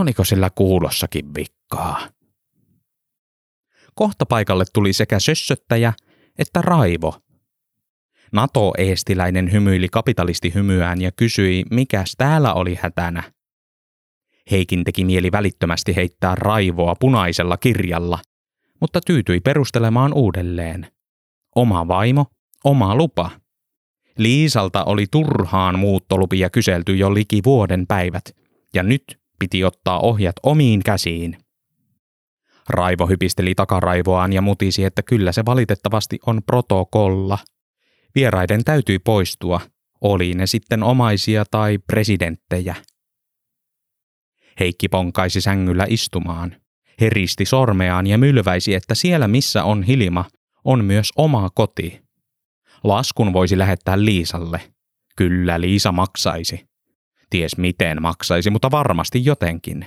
Oliko 0.00 0.24
sillä 0.24 0.50
kuulossakin 0.50 1.34
vikkaa? 1.34 2.08
Kohta 3.94 4.26
paikalle 4.26 4.64
tuli 4.72 4.92
sekä 4.92 5.18
sössöttäjä 5.18 5.92
että 6.38 6.62
raivo. 6.62 7.14
NATO-eestiläinen 8.32 9.52
hymyili 9.52 9.88
kapitalisti 9.88 10.54
hymyään 10.54 11.00
ja 11.00 11.12
kysyi, 11.12 11.64
mikäs 11.70 12.14
täällä 12.18 12.54
oli 12.54 12.78
hätänä. 12.82 13.32
Heikin 14.50 14.84
teki 14.84 15.04
mieli 15.04 15.32
välittömästi 15.32 15.96
heittää 15.96 16.34
raivoa 16.34 16.94
punaisella 17.00 17.56
kirjalla, 17.56 18.18
mutta 18.80 19.00
tyytyi 19.06 19.40
perustelemaan 19.40 20.12
uudelleen. 20.12 20.86
Oma 21.56 21.88
vaimo, 21.88 22.26
oma 22.64 22.94
lupa. 22.94 23.30
Liisalta 24.18 24.84
oli 24.84 25.06
turhaan 25.10 25.78
muuttolupia 25.78 26.50
kyselty 26.50 26.96
jo 26.96 27.14
liki 27.14 27.40
vuoden 27.44 27.86
päivät, 27.86 28.24
ja 28.74 28.82
nyt 28.82 29.20
piti 29.38 29.64
ottaa 29.64 30.00
ohjat 30.00 30.36
omiin 30.42 30.82
käsiin. 30.82 31.36
Raivo 32.68 33.06
hypisteli 33.06 33.54
takaraivoaan 33.54 34.32
ja 34.32 34.42
mutisi, 34.42 34.84
että 34.84 35.02
kyllä 35.02 35.32
se 35.32 35.44
valitettavasti 35.44 36.18
on 36.26 36.42
protokolla. 36.46 37.38
Vieraiden 38.14 38.64
täytyi 38.64 38.98
poistua, 38.98 39.60
oli 40.00 40.34
ne 40.34 40.46
sitten 40.46 40.82
omaisia 40.82 41.44
tai 41.50 41.78
presidenttejä. 41.78 42.74
Heikki 44.60 44.88
ponkaisi 44.88 45.40
sängyllä 45.40 45.86
istumaan. 45.88 46.56
Heristi 47.00 47.44
sormeaan 47.44 48.06
ja 48.06 48.18
mylväisi, 48.18 48.74
että 48.74 48.94
siellä 48.94 49.28
missä 49.28 49.64
on 49.64 49.82
Hilma, 49.82 50.24
on 50.64 50.84
myös 50.84 51.10
oma 51.16 51.50
koti. 51.54 52.02
Laskun 52.84 53.32
voisi 53.32 53.58
lähettää 53.58 54.04
Liisalle. 54.04 54.60
Kyllä 55.16 55.60
Liisa 55.60 55.92
maksaisi. 55.92 56.66
Ties 57.30 57.56
miten 57.56 58.02
maksaisi, 58.02 58.50
mutta 58.50 58.70
varmasti 58.70 59.24
jotenkin. 59.24 59.86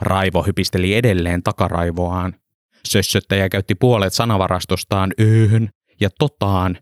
Raivo 0.00 0.42
hypisteli 0.42 0.94
edelleen 0.94 1.42
takaraivoaan. 1.42 2.34
Sössöttäjä 2.88 3.48
käytti 3.48 3.74
puolet 3.74 4.12
sanavarastostaan 4.12 5.12
ööhön 5.20 5.68
ja 6.00 6.10
totaan, 6.18 6.78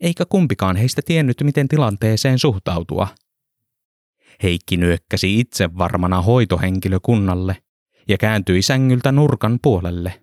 eikä 0.00 0.24
kumpikaan 0.24 0.76
heistä 0.76 1.02
tiennyt, 1.04 1.42
miten 1.42 1.68
tilanteeseen 1.68 2.38
suhtautua– 2.38 3.08
Heikki 4.42 4.76
nyökkäsi 4.76 5.40
itse 5.40 5.70
varmana 5.78 6.22
hoitohenkilökunnalle 6.22 7.56
ja 8.08 8.18
kääntyi 8.18 8.62
sängyltä 8.62 9.12
nurkan 9.12 9.58
puolelle. 9.62 10.22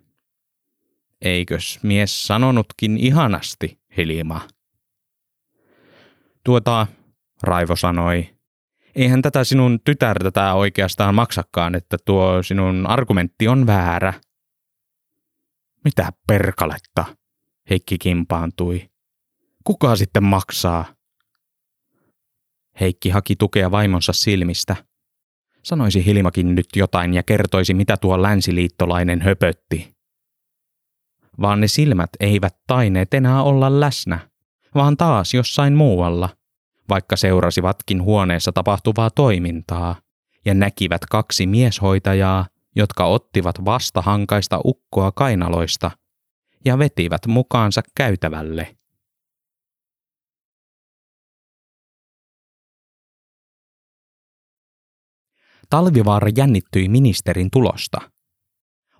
Eikös 1.20 1.80
mies 1.82 2.26
sanonutkin 2.26 2.98
ihanasti, 2.98 3.80
Hilma? 3.96 4.40
Tuota, 6.44 6.86
Raivo 7.42 7.76
sanoi, 7.76 8.36
eihän 8.94 9.22
tätä 9.22 9.44
sinun 9.44 9.80
tytärtä 9.84 10.54
oikeastaan 10.54 11.14
maksakaan, 11.14 11.74
että 11.74 11.96
tuo 12.04 12.42
sinun 12.42 12.86
argumentti 12.86 13.48
on 13.48 13.66
väärä. 13.66 14.12
Mitä 15.84 16.12
perkaletta, 16.26 17.04
Heikki 17.70 17.98
kimpaantui. 17.98 18.90
Kuka 19.64 19.96
sitten 19.96 20.24
maksaa? 20.24 20.84
Heikki 22.80 23.10
haki 23.10 23.36
tukea 23.36 23.70
vaimonsa 23.70 24.12
silmistä. 24.12 24.76
Sanoisi 25.62 26.04
Hilmakin 26.04 26.54
nyt 26.54 26.66
jotain 26.76 27.14
ja 27.14 27.22
kertoisi, 27.22 27.74
mitä 27.74 27.96
tuo 27.96 28.22
länsiliittolainen 28.22 29.20
höpötti. 29.20 29.94
vaan 31.40 31.60
ne 31.60 31.68
silmät 31.68 32.10
eivät 32.20 32.56
taineet 32.66 33.14
enää 33.14 33.42
olla 33.42 33.80
läsnä, 33.80 34.18
vaan 34.74 34.96
taas 34.96 35.34
jossain 35.34 35.74
muualla, 35.74 36.28
vaikka 36.88 37.16
seurasivatkin 37.16 38.02
huoneessa 38.02 38.52
tapahtuvaa 38.52 39.10
toimintaa 39.10 39.96
ja 40.44 40.54
näkivät 40.54 41.00
kaksi 41.10 41.46
mieshoitajaa, 41.46 42.46
jotka 42.76 43.04
ottivat 43.04 43.64
vastahankaista 43.64 44.60
ukkoa 44.64 45.12
kainaloista 45.12 45.90
ja 46.64 46.78
vetivät 46.78 47.26
mukaansa 47.26 47.82
käytävälle. 47.94 48.76
Talvivaara 55.70 56.28
jännittyi 56.36 56.88
ministerin 56.88 57.48
tulosta. 57.50 58.00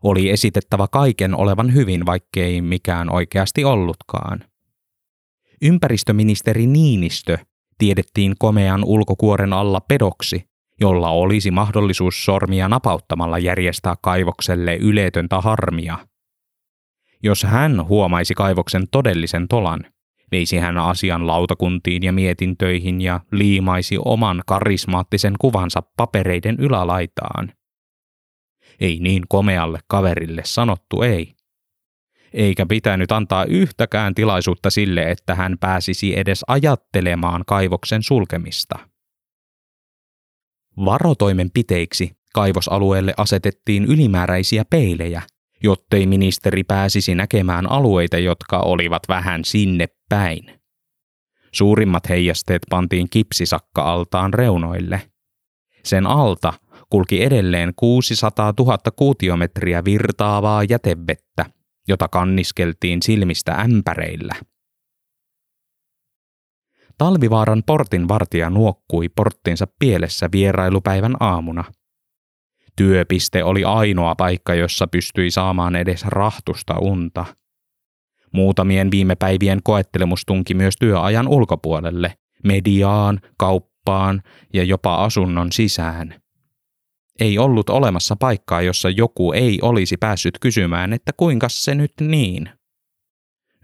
Oli 0.03 0.31
esitettävä 0.31 0.87
kaiken 0.93 1.35
olevan 1.35 1.75
hyvin, 1.75 2.07
vaikkei 2.07 2.61
mikään 2.63 3.13
oikeasti 3.13 3.65
ollutkaan. 3.65 4.45
Ympäristöministeri 5.63 6.67
Niinistö 6.67 7.39
tiedettiin 7.79 8.35
komean 8.39 8.85
ulkokuoren 8.85 9.53
alla 9.53 9.81
pedoksi, 9.81 10.45
jolla 10.81 11.11
olisi 11.11 11.51
mahdollisuus 11.51 12.25
sormia 12.25 12.69
napauttamalla 12.69 13.39
järjestää 13.39 13.95
kaivokselle 14.03 14.77
yletöntä 14.77 15.41
harmia. 15.41 15.99
Jos 17.23 17.43
hän 17.43 17.89
huomaisi 17.89 18.35
kaivoksen 18.35 18.85
todellisen 18.91 19.49
tolan, 19.49 19.85
veisi 20.35 20.57
hän 20.57 20.79
asian 20.79 21.27
lautakuntiin 21.27 22.03
ja 22.03 22.13
mietintöihin 22.13 23.01
ja 23.01 23.21
liimaisi 23.33 23.99
oman 24.05 24.43
karismaattisen 24.47 25.35
kuvansa 25.41 25.83
papereiden 25.97 26.57
ylälaitaan. 26.59 27.53
Ei 28.81 28.99
niin 29.01 29.23
komealle 29.29 29.79
kaverille 29.89 30.43
sanottu 30.45 31.03
ei. 31.03 31.35
Eikä 32.33 32.67
pitänyt 32.67 33.13
antaa 33.13 33.45
yhtäkään 33.45 34.15
tilaisuutta 34.15 34.71
sille, 34.71 35.11
että 35.11 35.35
hän 35.35 35.57
pääsisi 35.61 36.19
edes 36.19 36.45
ajattelemaan 36.49 37.43
kaivoksen 37.47 38.03
sulkemista. 38.03 38.79
Varotoimenpiteiksi 40.85 42.11
kaivosalueelle 42.35 43.15
asetettiin 43.17 43.85
ylimääräisiä 43.85 44.65
peilejä, 44.71 45.23
jottei 45.63 46.07
ministeri 46.07 46.65
pääsisi 46.65 47.15
näkemään 47.15 47.71
alueita, 47.71 48.19
jotka 48.19 48.59
olivat 48.59 49.03
vähän 49.09 49.45
sinne 49.45 49.87
päin. 50.09 50.61
Suurimmat 51.53 52.09
heijasteet 52.09 52.63
pantiin 52.71 53.11
kipsisakka-altaan 53.11 54.35
reunoille. 54.35 55.11
Sen 55.85 56.07
alta 56.07 56.53
kulki 56.91 57.25
edelleen 57.25 57.73
600 57.77 58.55
000 58.59 58.79
kuutiometriä 58.97 59.85
virtaavaa 59.85 60.63
jätevettä, 60.65 61.47
jota 61.89 62.09
kanniskeltiin 62.09 63.03
silmistä 63.03 63.53
ämpäreillä. 63.53 64.35
Talvivaaran 66.99 67.63
portin 67.67 68.09
vartija 68.09 68.51
nuokkui 68.51 69.09
porttinsa 69.09 69.67
pielessä 69.79 70.29
vierailupäivän 70.33 71.17
aamuna. 71.21 71.65
Työpiste 72.77 73.45
oli 73.45 73.65
ainoa 73.65 74.15
paikka, 74.15 74.55
jossa 74.55 74.87
pystyi 74.87 75.31
saamaan 75.31 75.77
edes 75.77 76.05
rahtusta 76.05 76.79
unta. 76.79 77.25
Muutamien 78.35 78.91
viime 78.91 79.15
päivien 79.17 79.61
koettelemus 79.63 80.23
tunki 80.27 80.55
myös 80.55 80.77
työajan 80.77 81.29
ulkopuolelle, 81.29 82.15
mediaan, 82.45 83.21
kauppaan 83.37 84.23
ja 84.53 84.65
jopa 84.65 85.05
asunnon 85.05 85.53
sisään. 85.53 86.23
Ei 87.21 87.39
ollut 87.39 87.71
olemassa 87.71 88.17
paikkaa, 88.17 88.63
jossa 88.63 88.91
joku 88.91 89.33
ei 89.33 89.59
olisi 89.63 89.97
päässyt 89.97 90.39
kysymään, 90.39 90.93
että 90.93 91.13
kuinka 91.17 91.49
se 91.49 91.75
nyt 91.75 91.93
niin. 92.01 92.51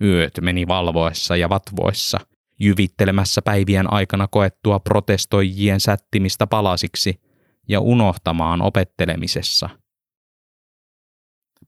Yöt 0.01 0.33
meni 0.41 0.69
valvoessa 0.69 1.37
ja 1.37 1.49
vatvoissa, 1.49 2.21
jyvittelemässä 2.61 3.43
päivien 3.43 3.93
aikana 3.93 4.29
koettua 4.29 4.81
protestoijien 4.81 5.81
sättimistä 5.81 6.47
palasiksi 6.47 7.21
ja 7.69 7.81
unohtamaan 7.81 8.63
opettelemisessa. 8.63 9.71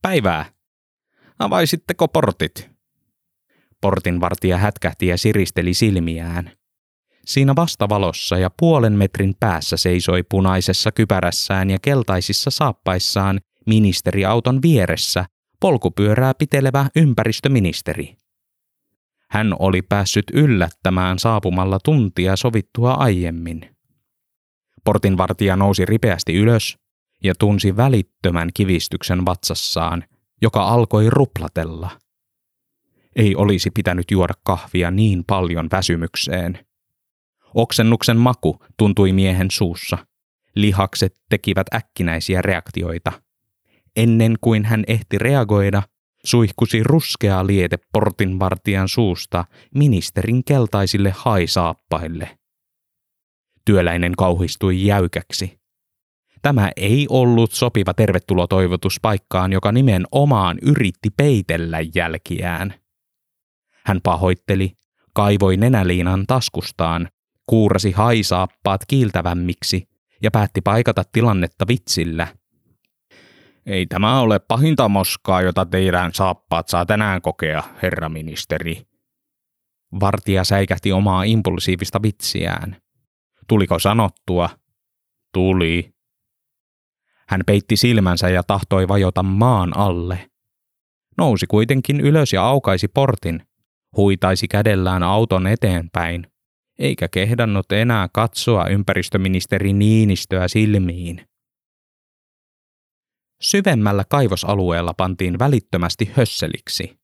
Päivää! 0.02 0.44
Avaisitteko 1.38 2.08
portit? 2.08 2.71
Portinvartija 3.82 4.58
hätkähti 4.58 5.06
ja 5.06 5.18
siristeli 5.18 5.74
silmiään. 5.74 6.50
Siinä 7.26 7.56
vastavalossa 7.56 8.38
ja 8.38 8.50
puolen 8.58 8.92
metrin 8.92 9.34
päässä 9.40 9.76
seisoi 9.76 10.22
punaisessa 10.22 10.92
kypärässään 10.92 11.70
ja 11.70 11.78
keltaisissa 11.82 12.50
saappaissaan 12.50 13.40
ministeriauton 13.66 14.62
vieressä 14.62 15.24
polkupyörää 15.60 16.34
pitelevä 16.34 16.86
ympäristöministeri. 16.96 18.16
Hän 19.30 19.54
oli 19.58 19.82
päässyt 19.82 20.24
yllättämään 20.32 21.18
saapumalla 21.18 21.78
tuntia 21.84 22.36
sovittua 22.36 22.92
aiemmin. 22.92 23.76
Portinvartija 24.84 25.56
nousi 25.56 25.84
ripeästi 25.84 26.34
ylös 26.34 26.76
ja 27.24 27.34
tunsi 27.38 27.76
välittömän 27.76 28.48
kivistyksen 28.54 29.26
vatsassaan, 29.26 30.04
joka 30.42 30.68
alkoi 30.68 31.10
ruplatella. 31.10 32.01
Ei 33.16 33.36
olisi 33.36 33.70
pitänyt 33.70 34.10
juoda 34.10 34.34
kahvia 34.44 34.90
niin 34.90 35.24
paljon 35.26 35.68
väsymykseen. 35.72 36.58
Oksennuksen 37.54 38.16
maku 38.16 38.58
tuntui 38.76 39.12
miehen 39.12 39.50
suussa. 39.50 39.98
Lihakset 40.54 41.14
tekivät 41.28 41.66
äkkinäisiä 41.74 42.42
reaktioita. 42.42 43.12
Ennen 43.96 44.36
kuin 44.40 44.64
hän 44.64 44.84
ehti 44.86 45.18
reagoida, 45.18 45.82
suihkusi 46.24 46.82
ruskea 46.82 47.46
liete 47.46 47.78
portinvartijan 47.92 48.88
suusta 48.88 49.44
ministerin 49.74 50.44
keltaisille 50.44 51.12
haisaappaille. 51.16 52.38
Työläinen 53.64 54.12
kauhistui 54.16 54.86
jäykäksi. 54.86 55.60
Tämä 56.42 56.70
ei 56.76 57.06
ollut 57.10 57.52
sopiva 57.52 57.94
tervetulotoivotus 57.94 59.00
paikkaan, 59.02 59.52
joka 59.52 59.72
nimenomaan 59.72 60.58
yritti 60.62 61.10
peitellä 61.16 61.78
jälkiään. 61.94 62.74
Hän 63.86 64.00
pahoitteli, 64.02 64.72
kaivoi 65.14 65.56
nenäliinan 65.56 66.26
taskustaan, 66.26 67.08
kuurasi 67.46 67.90
haisaappaat 67.90 68.80
kiiltävämmiksi 68.88 69.88
ja 70.22 70.30
päätti 70.30 70.60
paikata 70.60 71.04
tilannetta 71.12 71.66
vitsillä– 71.68 72.28
ei 73.66 73.86
tämä 73.86 74.20
ole 74.20 74.38
pahinta 74.38 74.88
moskaa, 74.88 75.42
jota 75.42 75.66
teidän 75.66 76.14
saappaat 76.14 76.68
saa 76.68 76.86
tänään 76.86 77.22
kokea, 77.22 77.62
herra 77.82 78.08
ministeri. 78.08 78.86
Vartija 80.00 80.44
säikähti 80.44 80.92
omaa 80.92 81.22
impulsiivista 81.22 82.02
vitsiään. 82.02 82.76
Tuliko 83.48 83.78
sanottua? 83.78 84.50
Tuli. 85.34 85.94
Hän 87.28 87.40
peitti 87.46 87.76
silmänsä 87.76 88.28
ja 88.28 88.42
tahtoi 88.42 88.88
vajota 88.88 89.22
maan 89.22 89.76
alle. 89.76 90.30
Nousi 91.18 91.46
kuitenkin 91.46 92.00
ylös 92.00 92.32
ja 92.32 92.42
aukaisi 92.42 92.88
portin. 92.88 93.46
Huitaisi 93.96 94.48
kädellään 94.48 95.02
auton 95.02 95.46
eteenpäin, 95.46 96.26
eikä 96.78 97.08
kehdannut 97.08 97.72
enää 97.72 98.08
katsoa 98.12 98.68
ympäristöministeri 98.68 99.72
Niinistöä 99.72 100.48
silmiin. 100.48 101.28
Syvemmällä 103.40 104.04
kaivosalueella 104.08 104.94
pantiin 104.94 105.38
välittömästi 105.38 106.10
hösseliksi. 106.14 106.98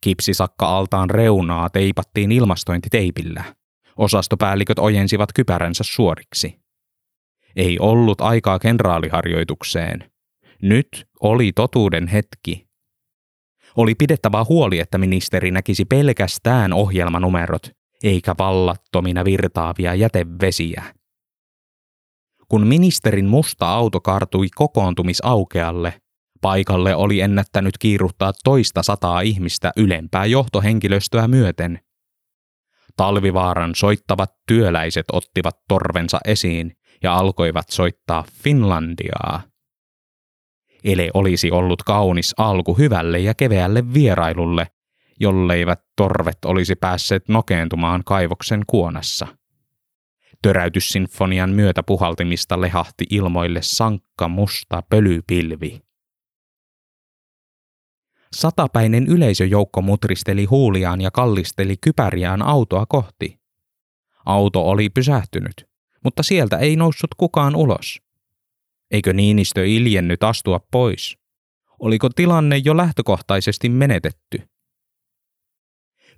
Kipsisakka-altaan 0.00 1.10
reunaa 1.10 1.70
teipattiin 1.70 2.32
ilmastointiteipillä. 2.32 3.44
Osastopäälliköt 3.96 4.78
ojensivat 4.78 5.32
kypäränsä 5.32 5.84
suoriksi. 5.86 6.60
Ei 7.56 7.78
ollut 7.78 8.20
aikaa 8.20 8.58
kenraaliharjoitukseen. 8.58 10.10
Nyt 10.62 11.08
oli 11.20 11.52
totuuden 11.52 12.06
hetki. 12.06 12.67
Oli 13.76 13.94
pidettävä 13.94 14.44
huoli, 14.48 14.78
että 14.78 14.98
ministeri 14.98 15.50
näkisi 15.50 15.84
pelkästään 15.84 16.72
ohjelmanumerot, 16.72 17.70
eikä 18.02 18.34
vallattomina 18.38 19.24
virtaavia 19.24 19.94
jätevesiä. 19.94 20.84
Kun 22.48 22.66
ministerin 22.66 23.26
musta 23.26 23.68
auto 23.68 24.00
kartui 24.00 24.46
kokoontumisaukealle, 24.54 26.00
paikalle 26.40 26.94
oli 26.94 27.20
ennättänyt 27.20 27.78
kiiruttaa 27.78 28.32
toista 28.44 28.82
sataa 28.82 29.20
ihmistä 29.20 29.72
ylempää 29.76 30.26
johtohenkilöstöä 30.26 31.28
myöten. 31.28 31.80
Talvivaaran 32.96 33.74
soittavat 33.74 34.30
työläiset 34.46 35.06
ottivat 35.12 35.56
torvensa 35.68 36.18
esiin 36.24 36.72
ja 37.02 37.14
alkoivat 37.14 37.68
soittaa 37.70 38.24
Finlandiaa. 38.42 39.47
Ele 40.88 41.10
olisi 41.14 41.50
ollut 41.50 41.82
kaunis 41.82 42.34
alku 42.36 42.74
hyvälle 42.74 43.18
ja 43.18 43.34
keveälle 43.34 43.92
vierailulle, 43.94 44.66
jolleivät 45.20 45.80
torvet 45.96 46.38
olisi 46.44 46.76
päässeet 46.76 47.28
nokeentumaan 47.28 48.04
kaivoksen 48.04 48.62
kuonassa. 48.66 49.26
Töräytyssinfonian 50.42 51.50
myötä 51.50 51.82
puhaltimista 51.82 52.60
lehahti 52.60 53.04
ilmoille 53.10 53.60
sankka 53.62 54.28
musta 54.28 54.82
pölypilvi. 54.90 55.80
Satapäinen 58.32 59.06
yleisöjoukko 59.06 59.82
mutristeli 59.82 60.44
huuliaan 60.44 61.00
ja 61.00 61.10
kallisteli 61.10 61.76
kypäriään 61.80 62.42
autoa 62.42 62.86
kohti. 62.86 63.40
Auto 64.26 64.68
oli 64.68 64.90
pysähtynyt, 64.90 65.68
mutta 66.04 66.22
sieltä 66.22 66.56
ei 66.56 66.76
noussut 66.76 67.14
kukaan 67.16 67.56
ulos. 67.56 68.07
Eikö 68.90 69.12
Niinistö 69.12 69.66
iljennyt 69.66 70.22
astua 70.22 70.60
pois? 70.70 71.18
Oliko 71.78 72.08
tilanne 72.08 72.56
jo 72.56 72.76
lähtökohtaisesti 72.76 73.68
menetetty? 73.68 74.42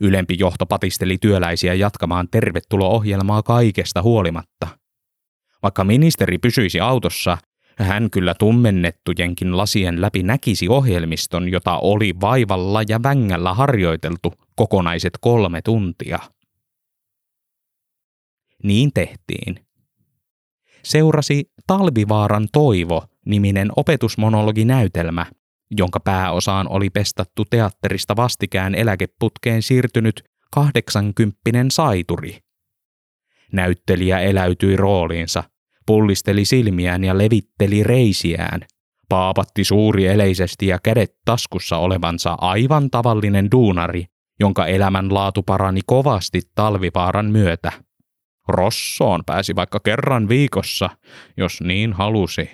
Ylempi 0.01 0.37
johto 0.39 0.67
patisteli 0.67 1.19
työläisiä 1.19 1.75
jatkamaan 1.75 2.29
tervetulo-ohjelmaa 2.31 3.43
kaikesta 3.43 4.03
huolimatta. 4.03 4.69
Vaikka 5.63 5.85
ministeri 5.85 6.39
pysyisi 6.39 6.81
autossa, 6.81 7.39
hän 7.79 8.11
kyllä 8.11 8.35
tummennettujenkin 8.39 9.57
lasien 9.57 10.01
läpi 10.01 10.23
näkisi 10.23 10.69
ohjelmiston, 10.69 11.49
jota 11.49 11.79
oli 11.79 12.15
vaivalla 12.21 12.83
ja 12.89 13.03
vängällä 13.03 13.55
harjoiteltu 13.55 14.33
kokonaiset 14.57 15.13
kolme 15.21 15.63
tuntia. 15.63 16.19
Niin 18.63 18.91
tehtiin. 18.95 19.67
Seurasi 20.85 21.50
Talvivaaran 21.67 22.49
toivo 22.53 23.05
niminen 23.27 23.69
opetusmonologinäytelmä, 23.77 25.27
jonka 25.71 26.01
pääosaan 26.01 26.69
oli 26.69 26.91
pestattu 26.91 27.45
teatterista 27.45 28.17
vastikään 28.17 28.75
eläkeputkeen 28.75 29.63
siirtynyt 29.63 30.25
kahdeksankymppinen 30.53 31.71
saituri. 31.71 32.39
Näyttelijä 33.53 34.21
eläytyi 34.21 34.77
rooliinsa, 34.77 35.45
pullisteli 35.87 36.45
silmiään 36.45 37.05
ja 37.05 37.19
levitteli 37.19 37.83
reisiään, 37.83 38.61
paapatti 39.09 39.65
suuri 39.65 40.07
eleisesti 40.07 40.67
ja 40.67 40.79
kädet 40.83 41.15
taskussa 41.25 41.77
olevansa 41.77 42.37
aivan 42.41 42.91
tavallinen 42.91 43.51
duunari, 43.53 44.07
jonka 44.41 44.67
elämänlaatu 44.67 45.43
parani 45.43 45.81
kovasti 45.87 46.43
talvivaaran 46.55 47.27
myötä. 47.27 47.73
Rossoon 48.51 49.23
pääsi 49.27 49.57
vaikka 49.57 49.81
kerran 49.81 50.29
viikossa, 50.29 50.91
jos 51.37 51.61
niin 51.61 51.93
halusi. 51.93 52.51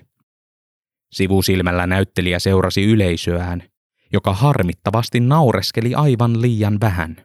Sivusilmällä 1.13 1.87
näyttelijä 1.87 2.39
seurasi 2.39 2.85
yleisöään, 2.85 3.63
joka 4.13 4.33
harmittavasti 4.33 5.21
naureskeli 5.21 5.95
aivan 5.95 6.43
liian 6.43 6.81
vähän. 6.81 7.17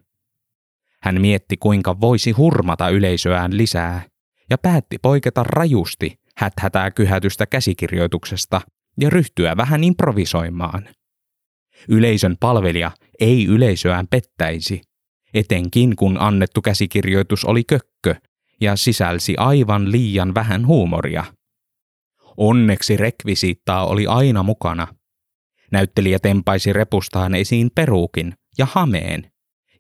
Hän 1.02 1.22
mietti, 1.22 1.58
kuinka 1.58 2.00
voisi 2.02 2.32
hurmata 2.32 2.90
yleisöään 2.90 3.58
lisää, 3.58 4.02
ja 4.50 4.58
päätti 4.58 4.98
poiketa 5.02 5.44
rajusti 5.44 6.20
häthätää 6.38 6.92
kyhätystä 6.92 7.46
käsikirjoituksesta 7.46 8.62
ja 9.00 9.10
ryhtyä 9.10 9.58
vähän 9.58 9.84
improvisoimaan. 9.84 10.90
Yleisön 11.90 12.38
palvelija 12.40 12.92
ei 13.20 13.46
yleisöään 13.46 14.08
pettäisi, 14.08 14.82
etenkin 15.34 15.96
kun 15.96 16.18
annettu 16.20 16.62
käsikirjoitus 16.62 17.46
oli 17.46 17.64
kökkö 17.64 18.16
ja 18.62 18.76
sisälsi 18.76 19.36
aivan 19.38 19.92
liian 19.92 20.34
vähän 20.34 20.68
huumoria. 20.68 21.24
Onneksi 22.38 22.98
rekvisiittaa 22.98 23.86
oli 23.86 24.08
aina 24.08 24.44
mukana. 24.44 24.88
Näyttelijä 25.72 26.20
tempaisi 26.20 26.74
repustaan 26.74 27.36
esiin 27.36 27.72
peruukin 27.76 28.34
ja 28.58 28.68
hameen 28.72 29.32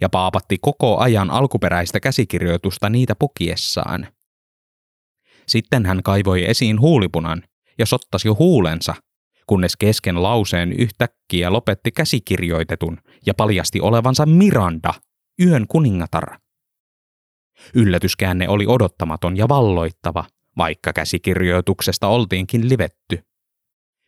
ja 0.01 0.09
paapatti 0.09 0.57
koko 0.61 0.97
ajan 0.97 1.29
alkuperäistä 1.29 1.99
käsikirjoitusta 1.99 2.89
niitä 2.89 3.15
pukiessaan. 3.15 4.07
Sitten 5.47 5.85
hän 5.85 6.03
kaivoi 6.03 6.49
esiin 6.49 6.79
huulipunan 6.79 7.43
ja 7.79 7.85
sottasi 7.85 8.27
huulensa, 8.27 8.95
kunnes 9.47 9.77
kesken 9.77 10.23
lauseen 10.23 10.73
yhtäkkiä 10.73 11.53
lopetti 11.53 11.91
käsikirjoitetun 11.91 12.97
ja 13.25 13.33
paljasti 13.33 13.81
olevansa 13.81 14.25
Miranda, 14.25 14.93
yön 15.45 15.67
kuningatar. 15.67 16.39
Yllätyskäänne 17.75 18.49
oli 18.49 18.65
odottamaton 18.67 19.37
ja 19.37 19.49
valloittava, 19.49 20.25
vaikka 20.57 20.93
käsikirjoituksesta 20.93 22.07
oltiinkin 22.07 22.69
livetty. 22.69 23.23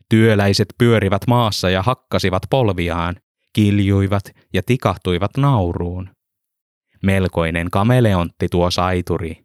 Työläiset 0.09 0.67
pyörivät 0.77 1.21
maassa 1.27 1.69
ja 1.69 1.81
hakkasivat 1.81 2.43
polviaan, 2.49 3.15
kiljuivat 3.53 4.23
ja 4.53 4.63
tikahtuivat 4.63 5.37
nauruun. 5.37 6.09
Melkoinen 7.03 7.69
kameleontti 7.71 8.47
tuo 8.51 8.71
saituri. 8.71 9.43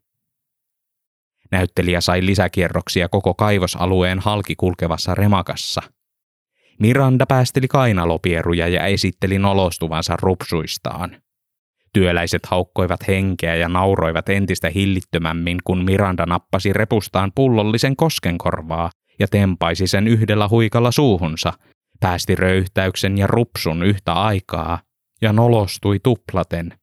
Näyttelijä 1.51 2.01
sai 2.01 2.27
lisäkierroksia 2.27 3.09
koko 3.09 3.35
kaivosalueen 3.35 4.19
halki 4.19 4.57
kulkevassa 4.57 5.15
remakassa. 5.15 5.83
Miranda 6.79 7.27
päästeli 7.27 7.69
kainalopieruja 7.69 8.69
ja 8.69 8.87
esitteli 8.87 9.39
nolostuvansa 9.39 10.17
rupsuistaan. 10.23 11.23
Työläiset 11.99 12.47
haukkoivat 12.47 13.09
henkeä 13.09 13.57
ja 13.57 13.69
nauroivat 13.69 14.29
entistä 14.29 14.71
hillittömämmin, 14.71 15.59
kun 15.65 15.85
Miranda 15.85 16.27
nappasi 16.27 16.73
repustaan 16.73 17.33
pullollisen 17.35 17.97
koskenkorvaa 17.97 18.91
ja 19.19 19.29
tempaisi 19.29 19.87
sen 19.87 20.09
yhdellä 20.09 20.49
huikalla 20.49 20.91
suuhunsa, 20.91 21.53
päästi 22.01 22.35
röyhtäyksen 22.35 23.19
ja 23.19 23.27
rupsun 23.27 23.83
yhtä 23.83 24.13
aikaa 24.13 24.79
ja 25.23 25.33
nolostui 25.33 25.99
tuplaten. 26.03 26.79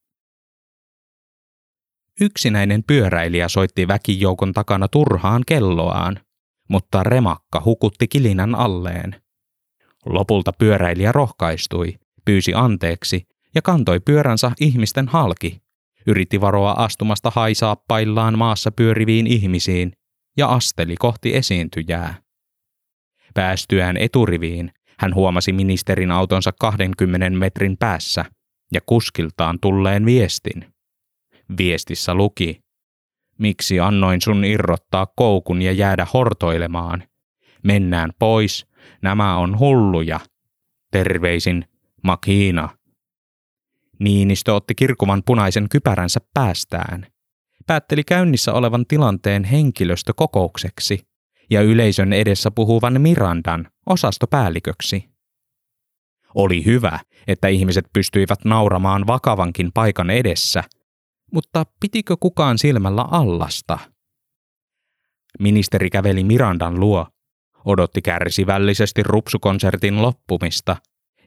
Yksinäinen 2.21 2.84
pyöräilijä 2.84 3.47
soitti 3.47 3.88
väkijoukon 3.88 4.54
takana 4.54 4.88
turhaan 4.88 5.43
kelloaan, 5.47 6.19
mutta 6.69 7.04
remakka 7.04 7.62
hukutti 7.65 8.08
kilinän 8.08 8.56
alleen. 8.56 9.15
Lopulta 10.06 10.54
pyöräilijä 10.54 11.12
rohkaistui, 11.12 11.93
pyysi 12.25 12.54
anteeksi 12.54 13.28
ja 13.55 13.61
kantoi 13.61 13.99
pyöränsä 13.99 14.51
ihmisten 14.59 15.07
halki. 15.07 15.61
Yritti 16.07 16.41
varoa 16.41 16.71
astumasta 16.71 17.31
haisaappaillaan 17.35 18.37
maassa 18.37 18.71
pyöriviin 18.71 19.27
ihmisiin 19.27 19.93
ja 20.37 20.47
asteli 20.47 20.95
kohti 20.99 21.35
esiintyjää. 21.35 22.15
Päästyään 23.33 23.97
eturiviin, 23.97 24.71
hän 24.99 25.15
huomasi 25.15 25.51
ministerin 25.51 26.11
autonsa 26.11 26.51
20 26.59 27.29
metrin 27.29 27.77
päässä 27.77 28.25
ja 28.73 28.81
kuskiltaan 28.85 29.59
tulleen 29.61 30.05
viestin. 30.05 30.73
Viestissä 31.57 32.13
luki, 32.13 32.59
miksi 33.39 33.79
annoin 33.79 34.21
sun 34.21 34.45
irrottaa 34.45 35.07
koukun 35.15 35.61
ja 35.61 35.71
jäädä 35.71 36.07
hortoilemaan. 36.13 37.03
Mennään 37.63 38.11
pois, 38.19 38.67
nämä 39.01 39.37
on 39.37 39.59
hulluja. 39.59 40.19
Terveisin, 40.91 41.65
Makina. 42.03 42.74
Niinistö 43.99 44.53
otti 44.53 44.75
kirkuvan 44.75 45.23
punaisen 45.25 45.69
kypäränsä 45.69 46.19
päästään. 46.34 47.08
Päätteli 47.67 48.03
käynnissä 48.03 48.53
olevan 48.53 48.86
tilanteen 48.88 49.43
henkilöstökokoukseksi 49.43 51.08
ja 51.49 51.62
yleisön 51.62 52.13
edessä 52.13 52.51
puhuvan 52.51 53.01
Mirandan 53.01 53.67
osastopäälliköksi. 53.86 55.10
Oli 56.36 56.65
hyvä, 56.65 56.99
että 57.27 57.47
ihmiset 57.47 57.86
pystyivät 57.93 58.45
nauramaan 58.45 59.08
vakavankin 59.08 59.71
paikan 59.73 60.10
edessä, 60.10 60.63
mutta 61.31 61.65
pitikö 61.79 62.17
kukaan 62.19 62.58
silmällä 62.58 63.01
allasta? 63.01 63.79
Ministeri 65.39 65.89
käveli 65.89 66.23
Mirandan 66.23 66.79
luo, 66.79 67.08
odotti 67.65 68.01
kärsivällisesti 68.01 69.03
rupsukonsertin 69.03 70.01
loppumista 70.01 70.75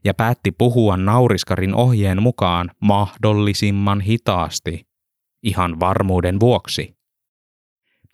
ja 0.04 0.14
päätti 0.14 0.52
puhua 0.52 0.96
nauriskarin 0.96 1.74
ohjeen 1.74 2.22
mukaan 2.22 2.70
mahdollisimman 2.80 4.00
hitaasti, 4.00 4.86
ihan 5.42 5.80
varmuuden 5.80 6.40
vuoksi. 6.40 6.96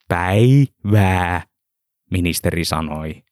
Päivää, 0.09 1.43
ministeri 2.11 2.65
sanoi. 2.65 3.23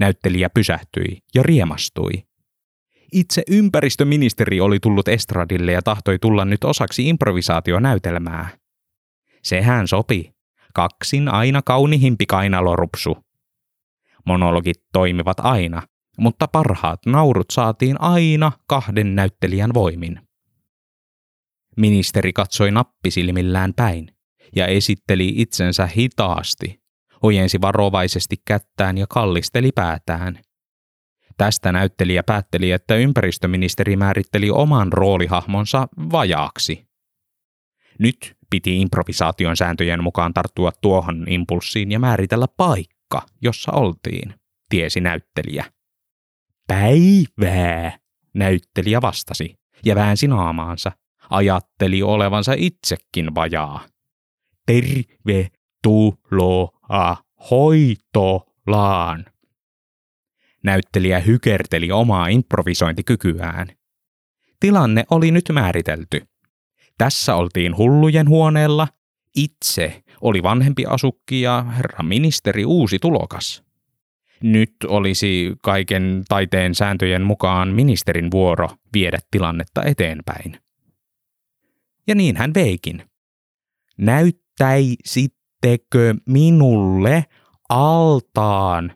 Näyttelijä 0.00 0.50
pysähtyi 0.50 1.18
ja 1.34 1.42
riemastui. 1.42 2.12
Itse 3.12 3.42
ympäristöministeri 3.50 4.60
oli 4.60 4.80
tullut 4.80 5.08
estradille 5.08 5.72
ja 5.72 5.82
tahtoi 5.82 6.18
tulla 6.18 6.44
nyt 6.44 6.64
osaksi 6.64 7.08
improvisaationäytelmää. 7.08 8.48
Sehän 9.42 9.88
sopi. 9.88 10.32
Kaksin 10.74 11.28
aina 11.28 11.62
kaunihimpi 11.62 12.26
kainalorupsu. 12.26 13.16
Monologit 14.26 14.82
toimivat 14.92 15.40
aina, 15.40 15.82
mutta 16.18 16.48
parhaat 16.48 17.06
naurut 17.06 17.50
saatiin 17.50 18.00
aina 18.00 18.52
kahden 18.66 19.14
näyttelijän 19.14 19.74
voimin. 19.74 20.20
Ministeri 21.76 22.32
katsoi 22.32 22.70
nappisilmillään 22.70 23.74
päin 23.74 24.08
ja 24.56 24.66
esitteli 24.66 25.32
itsensä 25.36 25.86
hitaasti, 25.86 26.82
ojensi 27.22 27.60
varovaisesti 27.60 28.36
kättään 28.44 28.98
ja 28.98 29.06
kallisteli 29.06 29.72
päätään. 29.74 30.38
Tästä 31.36 31.72
näyttelijä 31.72 32.22
päätteli, 32.22 32.70
että 32.70 32.94
ympäristöministeri 32.94 33.96
määritteli 33.96 34.50
oman 34.50 34.92
roolihahmonsa 34.92 35.88
vajaaksi. 36.12 36.86
Nyt 37.98 38.36
piti 38.50 38.80
improvisaation 38.80 39.56
sääntöjen 39.56 40.02
mukaan 40.02 40.34
tarttua 40.34 40.72
tuohon 40.80 41.24
impulssiin 41.28 41.92
ja 41.92 41.98
määritellä 41.98 42.46
paikka, 42.56 43.22
jossa 43.42 43.72
oltiin, 43.72 44.34
tiesi 44.68 45.00
näyttelijä. 45.00 45.64
Päivää, 46.72 47.98
näyttelijä 48.34 49.02
vastasi 49.02 49.54
ja 49.84 49.94
väänsi 49.94 50.28
naamaansa. 50.28 50.92
Ajatteli 51.30 52.02
olevansa 52.02 52.52
itsekin 52.56 53.34
vajaa. 53.34 53.86
Tervetuloa 54.66 56.68
hoitolaan. 57.50 59.24
Näyttelijä 60.64 61.20
hykerteli 61.20 61.92
omaa 61.92 62.26
improvisointikykyään. 62.26 63.68
Tilanne 64.60 65.04
oli 65.10 65.30
nyt 65.30 65.44
määritelty. 65.52 66.20
Tässä 66.98 67.34
oltiin 67.34 67.76
hullujen 67.76 68.28
huoneella. 68.28 68.88
Itse 69.36 70.02
oli 70.20 70.42
vanhempi 70.42 70.86
asukki 70.86 71.40
ja 71.40 71.64
herra 71.76 72.02
ministeri 72.02 72.64
uusi 72.64 72.98
tulokas. 72.98 73.71
Nyt 74.42 74.72
olisi 74.88 75.52
kaiken 75.62 76.22
taiteen 76.28 76.74
sääntöjen 76.74 77.22
mukaan 77.22 77.68
ministerin 77.68 78.30
vuoro 78.30 78.68
viedä 78.94 79.18
tilannetta 79.30 79.82
eteenpäin. 79.82 80.58
Ja 82.06 82.14
niin 82.14 82.36
hän 82.36 82.54
veikin. 82.54 83.02
Näyttäisittekö 83.98 86.14
minulle 86.26 87.24
altaan? 87.68 88.92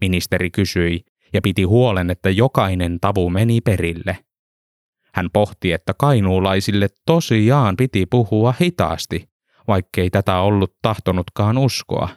Ministeri 0.00 0.50
kysyi 0.50 1.04
ja 1.32 1.42
piti 1.42 1.62
huolen, 1.62 2.10
että 2.10 2.30
jokainen 2.30 3.00
tavu 3.00 3.30
meni 3.30 3.60
perille. 3.60 4.18
Hän 5.14 5.30
pohti, 5.32 5.72
että 5.72 5.94
kainuulaisille 5.98 6.88
tosiaan 7.06 7.76
piti 7.76 8.06
puhua 8.06 8.54
hitaasti, 8.60 9.28
vaikkei 9.68 10.10
tätä 10.10 10.40
ollut 10.40 10.74
tahtonutkaan 10.82 11.58
uskoa. 11.58 12.08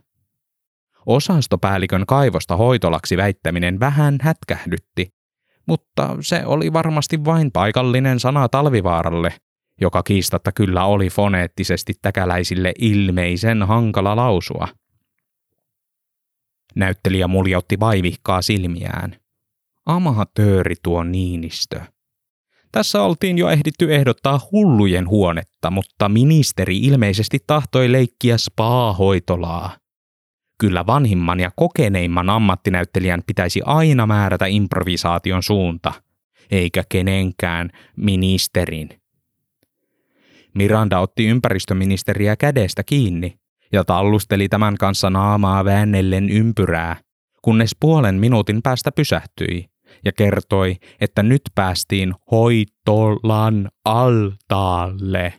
Osastopäällikön 1.06 2.06
kaivosta 2.06 2.58
hoitolaksi 2.58 3.18
väittäminen 3.18 3.80
vähän 3.80 4.18
hätkähdytti, 4.22 5.10
mutta 5.68 6.18
se 6.22 6.46
oli 6.46 6.74
varmasti 6.74 7.26
vain 7.26 7.52
paikallinen 7.52 8.20
sana 8.20 8.50
Talvivaaralle, 8.50 9.34
joka 9.82 10.04
kiistatta 10.04 10.52
kyllä 10.52 10.86
oli 10.86 11.10
foneettisesti 11.10 11.94
täkäläisille 12.02 12.74
ilmeisen 12.80 13.64
hankala 13.64 14.16
lausua. 14.16 14.68
Näyttelijä 16.76 17.28
muljautti 17.28 17.80
vaivihkaa 17.80 18.42
silmiään. 18.42 19.16
Amatööri 19.86 20.76
tuo 20.84 21.04
Niinistö. 21.04 21.82
Tässä 22.72 23.02
oltiin 23.04 23.38
jo 23.38 23.50
ehditty 23.50 23.96
ehdottaa 23.96 24.40
hullujen 24.52 25.10
huonetta, 25.10 25.72
mutta 25.72 26.10
ministeri 26.10 26.78
ilmeisesti 26.78 27.40
tahtoi 27.48 27.92
leikkiä 27.92 28.38
spa-hoitolaa. 28.38 29.79
Kyllä 30.60 30.86
vanhimman 30.86 31.40
ja 31.40 31.52
kokeneimman 31.56 32.30
ammattinäyttelijän 32.30 33.22
pitäisi 33.28 33.62
aina 33.66 34.08
määrätä 34.08 34.46
improvisaation 34.46 35.44
suunta, 35.44 35.94
eikä 36.52 36.84
kenenkään 36.90 37.70
ministerin. 37.96 38.90
Miranda 40.56 41.00
otti 41.00 41.26
ympäristöministeriä 41.26 42.36
kädestä 42.36 42.84
kiinni 42.84 43.40
ja 43.72 43.84
tallusteli 43.84 44.50
tämän 44.50 44.78
kanssa 44.78 45.10
naamaa 45.10 45.66
väännellen 45.66 46.30
ympyrää, 46.30 46.96
kunnes 47.42 47.76
puolen 47.80 48.16
minuutin 48.16 48.62
päästä 48.62 48.92
pysähtyi 48.92 49.66
ja 50.06 50.12
kertoi, 50.12 50.76
että 51.02 51.24
nyt 51.24 51.42
päästiin 51.56 52.14
hoitolan 52.32 53.70
altaalle. 53.86 55.34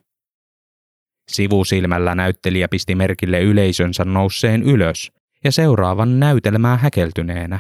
Sivusilmällä 1.31 2.15
näyttelijä 2.15 2.69
pisti 2.69 2.95
merkille 2.95 3.41
yleisönsä 3.41 4.05
nousseen 4.05 4.63
ylös 4.63 5.13
ja 5.45 5.53
seuraavan 5.53 6.21
näytelmää 6.21 6.77
häkeltyneenä. 6.77 7.59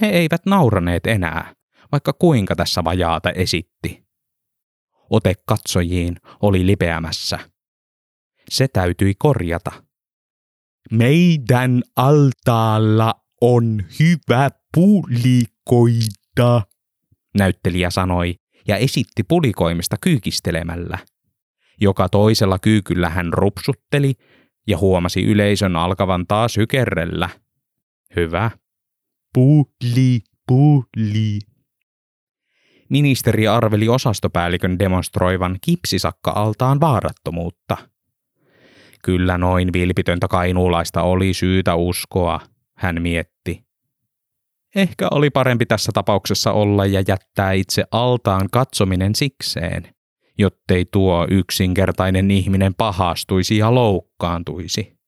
He 0.00 0.06
eivät 0.06 0.46
nauraneet 0.46 1.06
enää, 1.06 1.54
vaikka 1.92 2.12
kuinka 2.12 2.56
tässä 2.56 2.84
vajaata 2.84 3.30
esitti. 3.30 4.04
Ote 5.10 5.34
katsojiin 5.46 6.16
oli 6.42 6.66
lipeämässä. 6.66 7.38
Se 8.50 8.68
täytyi 8.68 9.14
korjata. 9.18 9.72
Meidän 10.90 11.82
altaalla 11.96 13.14
on 13.40 13.84
hyvä 14.00 14.50
pulikoita, 14.74 16.62
näyttelijä 17.38 17.90
sanoi 17.90 18.34
ja 18.68 18.76
esitti 18.76 19.22
pulikoimista 19.22 19.96
kyykistelemällä. 20.00 20.98
Joka 21.80 22.08
toisella 22.08 22.58
kyykyllä 22.58 23.08
hän 23.08 23.32
rupsutteli 23.32 24.14
ja 24.66 24.78
huomasi 24.78 25.24
yleisön 25.24 25.76
alkavan 25.76 26.26
taas 26.26 26.56
hykerrellä. 26.56 27.28
Hyvä. 28.16 28.50
Puli, 29.34 30.20
puli. 30.46 31.38
Ministeri 32.90 33.48
arveli 33.48 33.88
osastopäällikön 33.88 34.78
demonstroivan 34.78 35.58
kipsisakka-altaan 35.60 36.80
vaarattomuutta. 36.80 37.76
Kyllä 39.04 39.38
noin 39.38 39.72
vilpitöntä 39.72 40.28
kainuulaista 40.28 41.02
oli 41.02 41.34
syytä 41.34 41.74
uskoa, 41.74 42.40
hän 42.76 43.02
mietti. 43.02 43.64
Ehkä 44.74 45.08
oli 45.10 45.30
parempi 45.30 45.66
tässä 45.66 45.92
tapauksessa 45.94 46.52
olla 46.52 46.86
ja 46.86 47.02
jättää 47.08 47.52
itse 47.52 47.84
altaan 47.90 48.48
katsominen 48.52 49.14
sikseen, 49.14 49.94
jottei 50.38 50.84
tuo 50.84 51.26
yksinkertainen 51.30 52.30
ihminen 52.30 52.74
pahastuisi 52.74 53.58
ja 53.58 53.74
loukkaantuisi. 53.74 54.98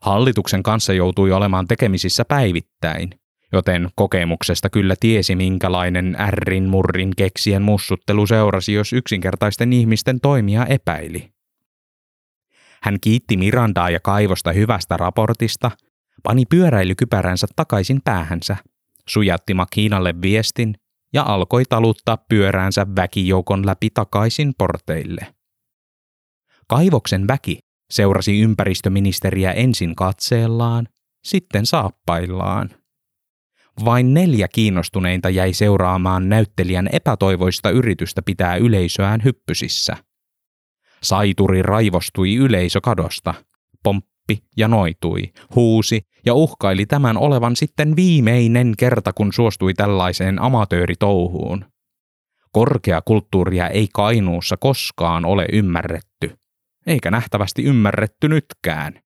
Hallituksen 0.00 0.62
kanssa 0.62 0.92
joutui 0.92 1.32
olemaan 1.32 1.68
tekemisissä 1.68 2.24
päivittäin, 2.24 3.10
joten 3.52 3.90
kokemuksesta 3.94 4.70
kyllä 4.70 4.94
tiesi 5.00 5.36
minkälainen 5.36 6.16
ärrin 6.20 6.68
murrin 6.68 7.10
keksien 7.16 7.62
mussuttelu 7.62 8.26
seurasi, 8.26 8.72
jos 8.72 8.92
yksinkertaisten 8.92 9.72
ihmisten 9.72 10.20
toimia 10.20 10.66
epäili. 10.66 11.32
Hän 12.82 12.98
kiitti 13.00 13.36
Mirandaa 13.36 13.90
ja 13.90 14.00
kaivosta 14.00 14.52
hyvästä 14.52 14.96
raportista, 14.96 15.70
pani 16.22 16.46
pyöräilykypäränsä 16.46 17.46
takaisin 17.56 18.00
päähänsä, 18.04 18.56
sujatti 19.08 19.54
Makiinalle 19.54 20.14
viestin 20.22 20.74
ja 21.12 21.22
alkoi 21.22 21.62
taluttaa 21.68 22.16
pyöräänsä 22.16 22.86
väkijoukon 22.96 23.66
läpi 23.66 23.90
takaisin 23.94 24.52
porteille. 24.58 25.34
Kaivoksen 26.68 27.28
väki 27.28 27.58
seurasi 27.90 28.40
ympäristöministeriä 28.40 29.52
ensin 29.52 29.94
katseellaan, 29.94 30.88
sitten 31.24 31.66
saappaillaan. 31.66 32.70
Vain 33.84 34.14
neljä 34.14 34.48
kiinnostuneinta 34.48 35.30
jäi 35.30 35.52
seuraamaan 35.52 36.28
näyttelijän 36.28 36.88
epätoivoista 36.92 37.70
yritystä 37.70 38.22
pitää 38.22 38.56
yleisöään 38.56 39.24
hyppysissä. 39.24 39.96
Saituri 41.02 41.62
raivostui 41.62 42.34
yleisökadosta, 42.34 43.34
pomppi 44.36 44.48
ja 44.56 44.68
noitui, 44.68 45.32
huusi 45.54 46.00
ja 46.26 46.34
uhkaili 46.34 46.86
tämän 46.86 47.16
olevan 47.16 47.56
sitten 47.56 47.96
viimeinen 47.96 48.74
kerta, 48.78 49.12
kun 49.12 49.32
suostui 49.32 49.74
tällaiseen 49.74 50.42
amatööritouhuun. 50.42 51.64
Korkeakulttuuria 52.52 53.68
ei 53.68 53.88
Kainuussa 53.94 54.56
koskaan 54.56 55.24
ole 55.24 55.46
ymmärretty, 55.52 56.36
eikä 56.86 57.10
nähtävästi 57.10 57.62
ymmärretty 57.62 58.28
nytkään. 58.28 59.00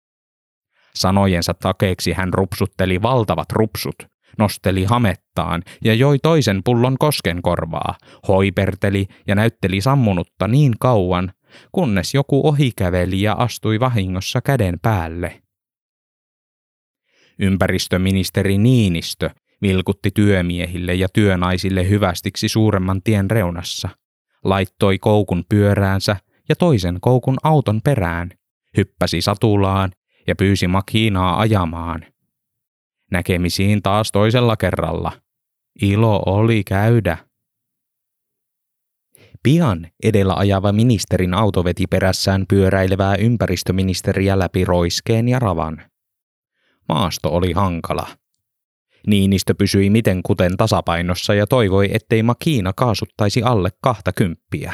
Sanojensa 0.94 1.54
takeeksi 1.54 2.12
hän 2.12 2.34
rupsutteli 2.34 3.02
valtavat 3.02 3.52
rupsut, 3.52 3.96
nosteli 4.38 4.84
hamettaan 4.84 5.62
ja 5.84 5.94
joi 5.94 6.18
toisen 6.18 6.60
pullon 6.64 6.98
koskenkorvaa, 6.98 7.94
hoiperteli 8.28 9.06
ja 9.26 9.34
näytteli 9.34 9.80
sammunutta 9.80 10.48
niin 10.48 10.72
kauan, 10.80 11.32
kunnes 11.72 12.14
joku 12.14 12.48
ohikäveli 12.48 13.22
ja 13.22 13.32
astui 13.32 13.80
vahingossa 13.80 14.40
käden 14.40 14.78
päälle. 14.82 15.42
Ympäristöministeri 17.38 18.58
Niinistö 18.58 19.30
vilkutti 19.62 20.10
työmiehille 20.10 20.94
ja 20.94 21.08
työnaisille 21.08 21.88
hyvästiksi 21.88 22.48
suuremman 22.48 23.02
tien 23.02 23.30
reunassa, 23.30 23.88
laittoi 24.44 24.98
koukun 24.98 25.44
pyöräänsä 25.48 26.16
ja 26.48 26.56
toisen 26.56 26.98
koukun 27.00 27.36
auton 27.42 27.80
perään, 27.84 28.30
hyppäsi 28.76 29.20
satulaan 29.20 29.92
ja 30.26 30.36
pyysi 30.36 30.68
makiinaa 30.68 31.40
ajamaan. 31.40 32.04
Näkemisiin 33.10 33.82
taas 33.82 34.12
toisella 34.12 34.56
kerralla. 34.56 35.12
Ilo 35.82 36.22
oli 36.26 36.64
käydä. 36.64 37.18
Pian 39.42 39.86
edellä 40.02 40.34
ajava 40.34 40.72
ministerin 40.72 41.34
auto 41.34 41.64
veti 41.64 41.86
perässään 41.86 42.44
pyöräilevää 42.48 43.16
ympäristöministeriä 43.16 44.38
läpi 44.38 44.64
roiskeen 44.64 45.28
ja 45.28 45.38
ravan. 45.38 45.82
Maasto 46.88 47.28
oli 47.28 47.52
hankala. 47.52 48.06
Niinistö 49.06 49.54
pysyi 49.54 49.90
miten 49.90 50.22
kuten 50.22 50.56
tasapainossa 50.56 51.34
ja 51.34 51.46
toivoi, 51.46 51.88
ettei 51.92 52.22
Makiina 52.22 52.72
kaasuttaisi 52.76 53.42
alle 53.42 53.70
kahta 53.80 54.12
kymppiä. 54.12 54.72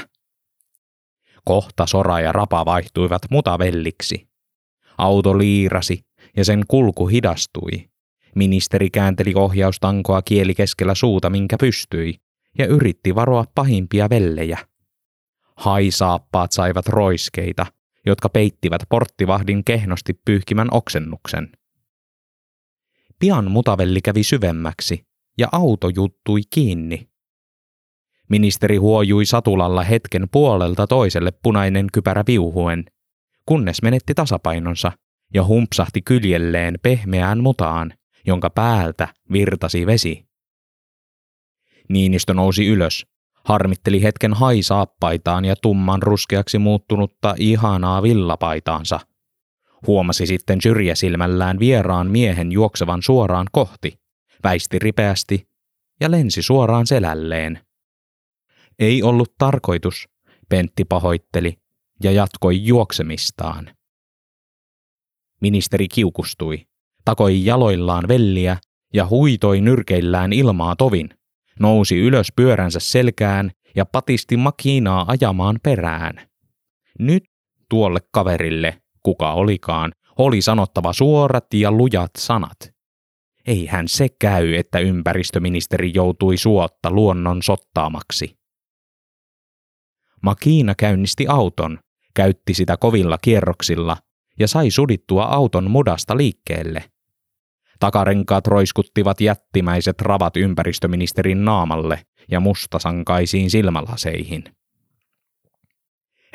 Kohta 1.44 1.86
sora 1.86 2.20
ja 2.20 2.32
rapa 2.32 2.64
vaihtuivat 2.64 3.22
mutavelliksi. 3.30 4.28
Auto 4.98 5.38
liirasi 5.38 6.00
ja 6.36 6.44
sen 6.44 6.62
kulku 6.68 7.06
hidastui. 7.06 7.88
Ministeri 8.34 8.90
käänteli 8.90 9.32
ohjaustankoa 9.34 10.22
kieli 10.22 10.54
keskellä 10.54 10.94
suuta, 10.94 11.30
minkä 11.30 11.56
pystyi, 11.60 12.14
ja 12.58 12.66
yritti 12.66 13.14
varoa 13.14 13.44
pahimpia 13.54 14.10
vellejä. 14.10 14.58
Haisaappaat 15.56 16.52
saivat 16.52 16.88
roiskeita, 16.88 17.66
jotka 18.06 18.28
peittivät 18.28 18.82
porttivahdin 18.88 19.64
kehnosti 19.64 20.20
pyyhkimän 20.24 20.68
oksennuksen. 20.70 21.52
Pian 23.18 23.50
mutavelli 23.50 24.00
kävi 24.00 24.22
syvemmäksi 24.22 25.06
ja 25.38 25.48
auto 25.52 25.88
juttui 25.88 26.40
kiinni. 26.50 27.08
Ministeri 28.28 28.76
huojui 28.76 29.26
satulalla 29.26 29.82
hetken 29.82 30.28
puolelta 30.32 30.86
toiselle 30.86 31.30
punainen 31.42 31.86
kypärä 31.92 32.24
viuhuen, 32.26 32.84
kunnes 33.46 33.82
menetti 33.82 34.14
tasapainonsa 34.14 34.92
ja 35.34 35.44
humpsahti 35.44 36.02
kyljelleen 36.02 36.74
pehmeään 36.82 37.42
mutaan, 37.42 37.92
jonka 38.26 38.50
päältä 38.50 39.08
virtasi 39.32 39.86
vesi. 39.86 40.27
Niinistö 41.88 42.34
nousi 42.34 42.66
ylös, 42.66 43.06
harmitteli 43.44 44.02
hetken 44.02 44.34
haisaappaitaan 44.34 45.44
ja 45.44 45.56
tumman 45.56 46.02
ruskeaksi 46.02 46.58
muuttunutta 46.58 47.34
ihanaa 47.38 48.02
villapaitaansa. 48.02 49.00
Huomasi 49.86 50.26
sitten 50.26 50.60
syrjäsilmällään 50.60 51.58
vieraan 51.58 52.10
miehen 52.10 52.52
juoksevan 52.52 53.02
suoraan 53.02 53.46
kohti, 53.52 54.00
väisti 54.44 54.78
ripeästi 54.78 55.48
ja 56.00 56.10
lensi 56.10 56.42
suoraan 56.42 56.86
selälleen. 56.86 57.60
Ei 58.78 59.02
ollut 59.02 59.34
tarkoitus, 59.38 60.08
Pentti 60.48 60.84
pahoitteli 60.84 61.58
ja 62.02 62.10
jatkoi 62.12 62.64
juoksemistaan. 62.66 63.70
Ministeri 65.40 65.88
kiukustui, 65.88 66.66
takoi 67.04 67.44
jaloillaan 67.44 68.08
velliä 68.08 68.56
ja 68.94 69.06
huitoi 69.06 69.60
nyrkeillään 69.60 70.32
ilmaa 70.32 70.76
tovin, 70.76 71.17
nousi 71.60 71.98
ylös 71.98 72.32
pyöränsä 72.36 72.80
selkään 72.80 73.50
ja 73.76 73.86
patisti 73.86 74.36
makiinaa 74.36 75.04
ajamaan 75.08 75.58
perään. 75.62 76.28
Nyt 76.98 77.24
tuolle 77.68 78.00
kaverille, 78.12 78.82
kuka 79.02 79.32
olikaan, 79.32 79.92
oli 80.18 80.42
sanottava 80.42 80.92
suorat 80.92 81.54
ja 81.54 81.72
lujat 81.72 82.10
sanat. 82.18 82.72
Eihän 83.46 83.88
se 83.88 84.08
käy, 84.20 84.54
että 84.54 84.78
ympäristöministeri 84.78 85.90
joutui 85.94 86.36
suotta 86.36 86.90
luonnon 86.90 87.42
sottaamaksi. 87.42 88.38
Makiina 90.22 90.74
käynnisti 90.74 91.26
auton, 91.26 91.78
käytti 92.14 92.54
sitä 92.54 92.76
kovilla 92.76 93.18
kierroksilla 93.22 93.96
ja 94.38 94.48
sai 94.48 94.70
sudittua 94.70 95.24
auton 95.24 95.70
mudasta 95.70 96.16
liikkeelle. 96.16 96.84
Takarenkaat 97.80 98.46
roiskuttivat 98.46 99.20
jättimäiset 99.20 100.00
ravat 100.00 100.36
ympäristöministerin 100.36 101.44
naamalle 101.44 102.02
ja 102.30 102.40
mustasankaisiin 102.40 103.50
silmälaseihin. 103.50 104.44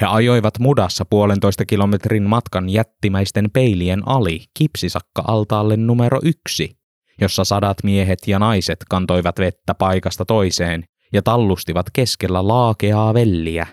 He 0.01 0.06
ajoivat 0.06 0.60
mudassa 0.60 1.06
puolentoista 1.06 1.65
kilometrin 1.65 2.23
matkan 2.23 2.69
jättimäisten 2.69 3.51
peilien 3.51 4.08
ali 4.08 4.45
kipsisakka-altaalle 4.53 5.77
numero 5.77 6.19
yksi, 6.23 6.77
jossa 7.21 7.43
sadat 7.43 7.77
miehet 7.84 8.19
ja 8.27 8.39
naiset 8.39 8.79
kantoivat 8.89 9.39
vettä 9.39 9.73
paikasta 9.73 10.25
toiseen 10.25 10.84
ja 11.13 11.21
tallustivat 11.21 11.86
keskellä 11.93 12.47
laakeaa 12.47 13.13
velliä. 13.13 13.67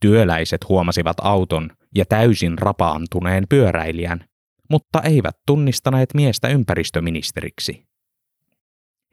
Työläiset 0.00 0.68
huomasivat 0.68 1.16
auton 1.20 1.70
ja 1.94 2.04
täysin 2.04 2.58
rapaantuneen 2.58 3.44
pyöräilijän, 3.48 4.24
mutta 4.70 5.02
eivät 5.02 5.36
tunnistaneet 5.46 6.14
miestä 6.14 6.48
ympäristöministeriksi. 6.48 7.86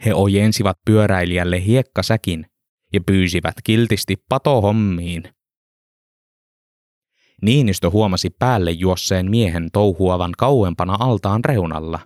He 0.06 0.13
ojensivat 0.13 0.78
pyöräilijälle 0.86 1.66
hiekkasäkin 1.66 2.46
ja 2.94 3.02
pyysivät 3.06 3.56
kiltisti 3.63 4.16
patohommiin. 4.30 5.24
Niinistö 7.42 7.89
huomasi 7.89 8.30
päälle 8.39 8.72
juosseen 8.72 9.30
miehen 9.30 9.70
touhuavan 9.74 10.32
kauempana 10.38 10.98
altaan 11.00 11.46
reunalla. 11.46 12.00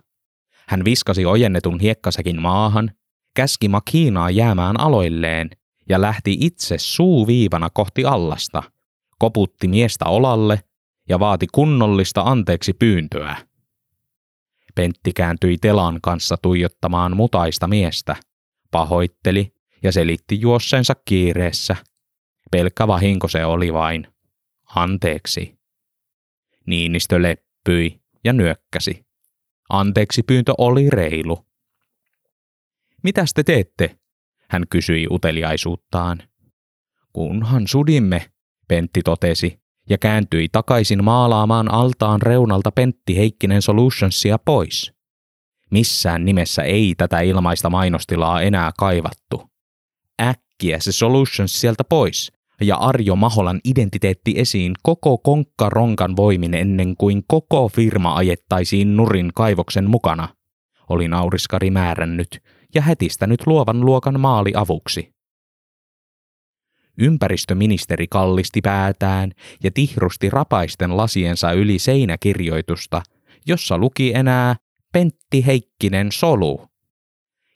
Hän 0.68 0.84
viskasi 0.84 1.26
ojennetun 1.26 1.80
hiekkasäkin 1.80 2.42
maahan, 2.42 2.90
käski 3.34 3.68
makiinaa 3.68 4.30
jäämään 4.30 4.80
aloilleen 4.80 5.50
ja 5.88 6.00
lähti 6.00 6.36
itse 6.40 6.78
suuviivana 6.78 7.70
kohti 7.70 8.04
allasta, 8.04 8.62
koputti 9.18 9.68
miestä 9.68 10.04
olalle 10.04 10.60
ja 11.08 11.20
vaati 11.20 11.46
kunnollista 11.52 12.22
anteeksi 12.22 12.72
pyyntöä. 12.72 13.36
Pentti 14.74 15.12
kääntyi 15.12 15.58
telan 15.58 15.98
kanssa 16.02 16.36
tuijottamaan 16.36 17.16
mutaista 17.16 17.68
miestä, 17.68 18.16
pahoitteli 18.70 19.54
ja 19.82 19.92
selitti 19.92 20.40
juosseensa 20.40 20.94
kiireessä. 21.04 21.76
Pelkkä 22.50 22.86
vahinko 22.86 23.28
se 23.28 23.44
oli 23.44 23.72
vain. 23.72 24.06
Anteeksi. 24.74 25.58
Niinistö 26.66 27.22
leppyi 27.22 28.00
ja 28.24 28.32
nyökkäsi. 28.32 29.06
Anteeksi 29.68 30.22
pyyntö 30.22 30.52
oli 30.58 30.90
reilu. 30.90 31.46
Mitäs 33.02 33.34
te 33.34 33.42
teette? 33.42 33.98
Hän 34.48 34.64
kysyi 34.70 35.06
uteliaisuuttaan. 35.10 36.22
Kunhan 37.12 37.68
sudimme, 37.68 38.30
Pentti 38.68 39.02
totesi 39.02 39.60
ja 39.90 39.98
kääntyi 39.98 40.48
takaisin 40.52 41.04
maalaamaan 41.04 41.72
altaan 41.72 42.22
reunalta 42.22 42.70
Pentti 42.72 43.16
Heikkinen 43.16 43.62
Solutionsia 43.62 44.38
pois. 44.44 44.92
Missään 45.70 46.24
nimessä 46.24 46.62
ei 46.62 46.94
tätä 46.96 47.20
ilmaista 47.20 47.70
mainostilaa 47.70 48.42
enää 48.42 48.72
kaivattu. 48.78 49.42
Äkkiä 50.22 50.80
se 50.80 50.92
Solutions 50.92 51.60
sieltä 51.60 51.84
pois 51.84 52.32
ja 52.60 52.76
Arjo 52.76 53.16
Maholan 53.16 53.60
identiteetti 53.64 54.34
esiin 54.36 54.74
koko 54.82 55.18
konkkaronkan 55.18 56.16
voimin 56.16 56.54
ennen 56.54 56.96
kuin 56.96 57.22
koko 57.28 57.68
firma 57.68 58.14
ajettaisiin 58.14 58.96
nurin 58.96 59.30
kaivoksen 59.34 59.90
mukana, 59.90 60.28
oli 60.88 61.08
nauriskari 61.08 61.70
määrännyt 61.70 62.42
ja 62.74 62.82
hätistänyt 62.82 63.46
luovan 63.46 63.80
luokan 63.80 64.20
maali 64.20 64.52
avuksi. 64.54 65.17
Ympäristöministeri 66.98 68.06
kallisti 68.06 68.60
päätään 68.60 69.32
ja 69.64 69.70
tihrusti 69.70 70.30
rapaisten 70.30 70.96
lasiensa 70.96 71.52
yli 71.52 71.78
seinäkirjoitusta, 71.78 73.02
jossa 73.46 73.78
luki 73.78 74.14
enää 74.14 74.56
Pentti 74.92 75.46
Heikkinen 75.46 76.12
solu. 76.12 76.66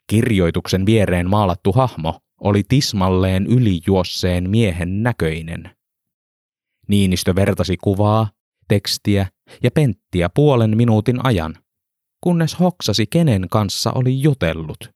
Kirjoituksen 0.06 0.86
viereen 0.86 1.30
maalattu 1.30 1.72
hahmo 1.72 2.20
oli 2.40 2.62
tismalleen 2.68 3.46
ylijuosseen 3.46 4.50
miehen 4.50 5.02
näköinen. 5.02 5.70
Niinistö 6.88 7.34
vertasi 7.34 7.76
kuvaa, 7.76 8.30
tekstiä 8.68 9.26
ja 9.62 9.70
Penttiä 9.70 10.28
puolen 10.34 10.76
minuutin 10.76 11.26
ajan, 11.26 11.54
kunnes 12.20 12.60
hoksasi 12.60 13.06
kenen 13.06 13.46
kanssa 13.50 13.92
oli 13.94 14.22
jutellut. 14.22 14.90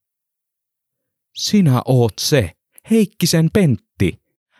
Sinä 1.37 1.83
oot 1.85 2.13
se, 2.21 2.53
Heikkisen 2.91 3.51
Pentti, 3.53 3.86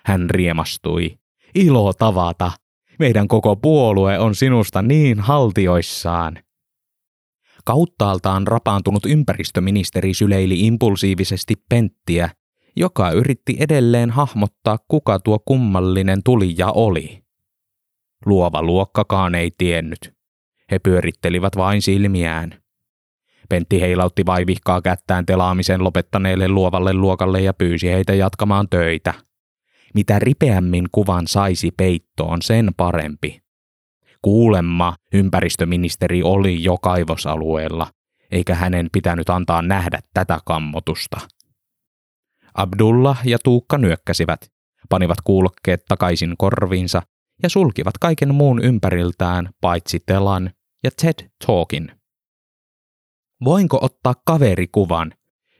hän 0.07 0.31
riemastui. 0.31 1.19
Ilo 1.55 1.93
tavata. 1.93 2.53
Meidän 2.99 3.29
koko 3.29 3.57
puolue 3.57 4.19
on 4.19 4.35
sinusta 4.35 4.83
niin 4.83 5.21
haltioissaan. 5.21 6.39
Kauttaaltaan 7.65 8.47
rapaantunut 8.47 9.07
ympäristöministeri 9.07 10.15
syleili 10.15 10.61
impulsiivisesti 10.61 11.55
Penttiä, 11.69 12.31
joka 12.77 13.11
yritti 13.11 13.57
edelleen 13.61 14.11
hahmottaa, 14.11 14.79
kuka 14.89 15.19
tuo 15.19 15.39
kummallinen 15.39 16.21
tulija 16.25 16.71
oli. 16.73 17.23
Luova 18.27 18.63
luokkakaan 18.63 19.35
ei 19.35 19.51
tiennyt. 19.59 20.15
He 20.71 20.79
pyörittelivät 20.79 21.57
vain 21.57 21.83
silmiään. 21.83 22.63
Pentti 23.49 23.81
heilautti 23.81 24.27
vaivihkaa 24.27 24.83
kättään 24.83 25.27
telaamisen 25.27 25.85
lopettaneelle 25.85 26.49
luovalle 26.49 26.93
luokalle 26.93 27.41
ja 27.41 27.55
pyysi 27.55 27.89
heitä 27.89 28.15
jatkamaan 28.15 28.69
töitä. 28.69 29.15
Mitä 29.97 30.19
ripeämmin 30.19 30.85
kuvan 30.93 31.27
saisi 31.27 31.71
peittoon, 31.71 32.43
sen 32.43 32.71
parempi. 32.77 33.41
Kuulemma 34.23 34.95
ympäristöministeri 35.13 36.23
oli 36.23 36.63
jo 36.63 36.77
kaivosalueella, 36.79 37.91
eikä 38.31 38.55
hänen 38.55 38.89
pitänyt 38.93 39.31
antaa 39.31 39.63
nähdä 39.63 40.01
tätä 40.15 40.41
kammotusta. 40.45 41.21
Abdullah 42.55 43.21
ja 43.25 43.39
Tuukka 43.45 43.79
nyökkäsivät, 43.79 44.53
panivat 44.89 45.19
kuulokkeet 45.25 45.85
takaisin 45.89 46.35
korviinsa 46.39 47.03
ja 47.43 47.49
sulkivat 47.49 47.99
kaiken 47.99 48.35
muun 48.35 48.65
ympäriltään 48.65 49.51
paitsi 49.61 50.01
Telan 50.07 50.51
ja 50.85 50.91
TED 50.91 51.31
Talkin. 51.47 51.93
Voinko 53.45 53.79
ottaa 53.83 54.15
kaverikuvan? 54.27 55.13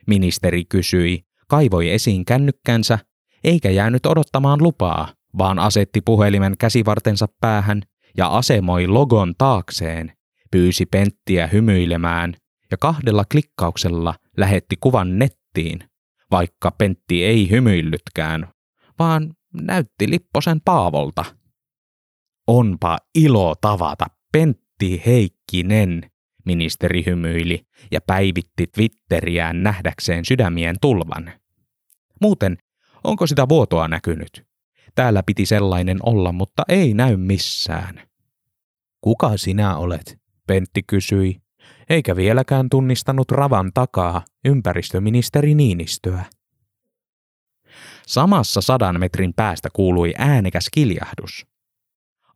Ministeri 0.07 0.65
kysyi, 0.65 1.25
kaivoi 1.47 1.89
esiin 1.89 2.25
kännykkänsä 2.25 2.99
eikä 3.47 3.69
jäänyt 3.69 4.05
odottamaan 4.05 4.63
lupaa, 4.63 5.07
vaan 5.37 5.59
asetti 5.59 6.01
puhelimen 6.01 6.55
käsivartensa 6.59 7.27
päähän 7.41 7.81
ja 8.17 8.27
asemoi 8.27 8.87
logon 8.87 9.33
taakseen, 9.37 10.13
pyysi 10.51 10.85
Penttiä 10.85 11.47
hymyilemään 11.47 12.33
ja 12.71 12.77
kahdella 12.77 13.25
klikkauksella 13.31 14.15
lähetti 14.37 14.75
kuvan 14.79 15.19
nettiin, 15.19 15.79
vaikka 16.31 16.71
Pentti 16.71 17.25
ei 17.25 17.49
hymyillytkään, 17.49 18.47
vaan 18.99 19.33
näytti 19.53 20.09
Lipposen 20.09 20.61
Paavolta. 20.65 21.25
Onpa 22.47 22.97
ilo 23.15 23.55
tavata 23.61 24.05
Pentti 24.31 25.01
Heikkinen, 25.05 26.11
ministeri 26.45 27.05
hymyili 27.05 27.61
ja 27.91 28.01
päivitti 28.01 28.67
Twitteriään 28.75 29.63
nähdäkseen 29.63 30.25
sydämien 30.25 30.75
tulvan. 30.81 31.31
Muuten, 32.21 32.57
onko 33.07 33.27
sitä 33.27 33.49
vuotoa 33.49 33.87
näkynyt? 33.87 34.47
Täällä 34.95 35.23
piti 35.23 35.45
sellainen 35.45 35.97
olla, 36.03 36.31
mutta 36.31 36.63
ei 36.67 36.93
näy 36.93 37.17
missään. 37.17 38.01
Kuka 39.01 39.37
sinä 39.37 39.77
olet? 39.77 40.19
Pentti 40.47 40.83
kysyi, 40.83 41.41
eikä 41.89 42.15
vieläkään 42.15 42.69
tunnistanut 42.69 43.31
ravan 43.31 43.71
takaa 43.73 44.25
ympäristöministeri 44.45 45.55
Niinistöä. 45.55 46.25
Samassa 48.07 48.61
sadan 48.61 48.99
metrin 48.99 49.33
päästä 49.33 49.69
kuului 49.73 50.13
äänekäs 50.17 50.69
kiljahdus. 50.71 51.45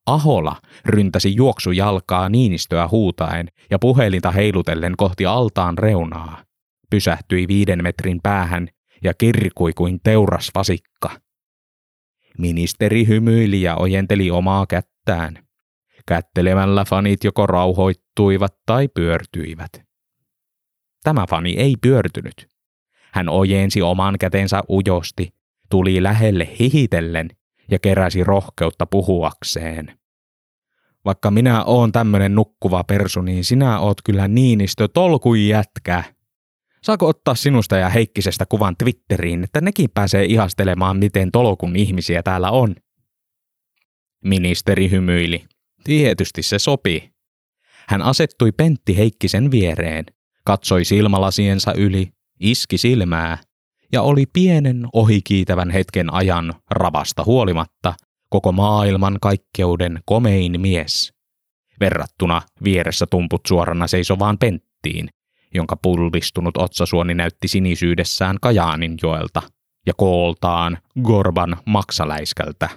Ahola 0.06 0.56
ryntäsi 0.86 1.36
juoksujalkaa 1.36 2.30
Niinistöä 2.30 2.88
huutaen 2.88 3.48
ja 3.70 3.80
puhelinta 3.80 4.32
heilutellen 4.32 4.94
kohti 4.98 5.26
altaan 5.26 5.78
reunaa. 5.78 6.44
Pysähtyi 6.90 7.48
viiden 7.48 7.84
metrin 7.84 8.20
päähän 8.24 8.68
kirkui 9.20 9.74
kuin 9.74 10.00
teuras 10.04 10.52
vasikka. 10.56 11.10
Ministeri 12.38 13.08
hymyili 13.08 13.62
ja 13.62 13.76
ojenteli 13.76 14.32
omaa 14.32 14.66
kättään. 14.66 15.48
Kättelemällä 16.08 16.86
fanit 16.86 17.24
joko 17.24 17.48
rauhoittuivat 17.48 18.56
tai 18.66 18.88
pyörtyivät. 18.88 19.72
Tämä 21.04 21.26
fani 21.30 21.56
ei 21.58 21.76
pyörtynyt. 21.82 22.48
Hän 23.12 23.30
ojensi 23.30 23.82
oman 23.82 24.16
kätensä 24.20 24.62
ujosti, 24.70 25.30
tuli 25.70 26.04
lähelle 26.04 26.50
hihitellen 26.60 27.30
ja 27.72 27.80
keräsi 27.80 28.24
rohkeutta 28.24 28.86
puhuakseen. 28.86 30.00
Vaikka 31.06 31.32
minä 31.32 31.64
oon 31.64 31.92
tämmönen 31.92 32.36
nukkuva 32.36 32.84
persu, 32.84 33.22
niin 33.22 33.44
sinä 33.44 33.80
oot 33.80 33.98
kyllä 34.06 34.28
Niinistö 34.28 34.88
tolkui 34.88 35.48
jätkä. 35.48 36.04
Saako 36.84 37.08
ottaa 37.08 37.36
sinusta 37.36 37.78
ja 37.78 37.90
Heikkisestä 37.90 38.46
kuvan 38.46 38.76
Twitteriin, 38.78 39.44
että 39.44 39.62
nekin 39.62 39.90
pääsee 39.94 40.26
ihastelemaan, 40.26 40.98
miten 40.98 41.32
tolokun 41.32 41.76
ihmisiä 41.76 42.24
täällä 42.24 42.52
on? 42.52 42.76
Ministeri 44.26 44.92
hymyili. 44.92 45.46
Tietysti 45.84 46.44
se 46.44 46.60
sopii. 46.60 47.12
Hän 47.88 48.02
asettui 48.02 48.52
Pentti 48.52 48.98
Heikkisen 48.98 49.52
viereen, 49.52 50.06
katsoi 50.44 50.86
silmälasiensa 50.86 51.74
yli, 51.74 52.12
iski 52.40 52.78
silmää 52.78 53.38
ja 53.92 54.02
oli 54.02 54.26
pienen 54.34 54.88
ohikiitävän 54.94 55.70
hetken 55.70 56.14
ajan 56.14 56.54
ravasta 56.70 57.24
huolimatta 57.24 57.94
koko 58.30 58.52
maailman 58.52 59.18
kaikkeuden 59.22 60.00
komein 60.06 60.62
mies. 60.62 61.14
Verrattuna 61.80 62.42
vieressä 62.64 63.06
tumput 63.12 63.42
suorana 63.48 63.88
seisovaan 63.88 64.38
Penttiin, 64.38 65.10
jonka 65.54 65.76
pullistunut 65.76 66.58
otsasuoni 66.58 67.14
näytti 67.14 67.48
sinisyydessään 67.48 68.38
Kajaanin 68.42 68.98
joelta 69.04 69.42
ja 69.86 69.94
kooltaan 69.94 70.78
Gorban 71.02 71.58
maksaläiskältä. 71.66 72.70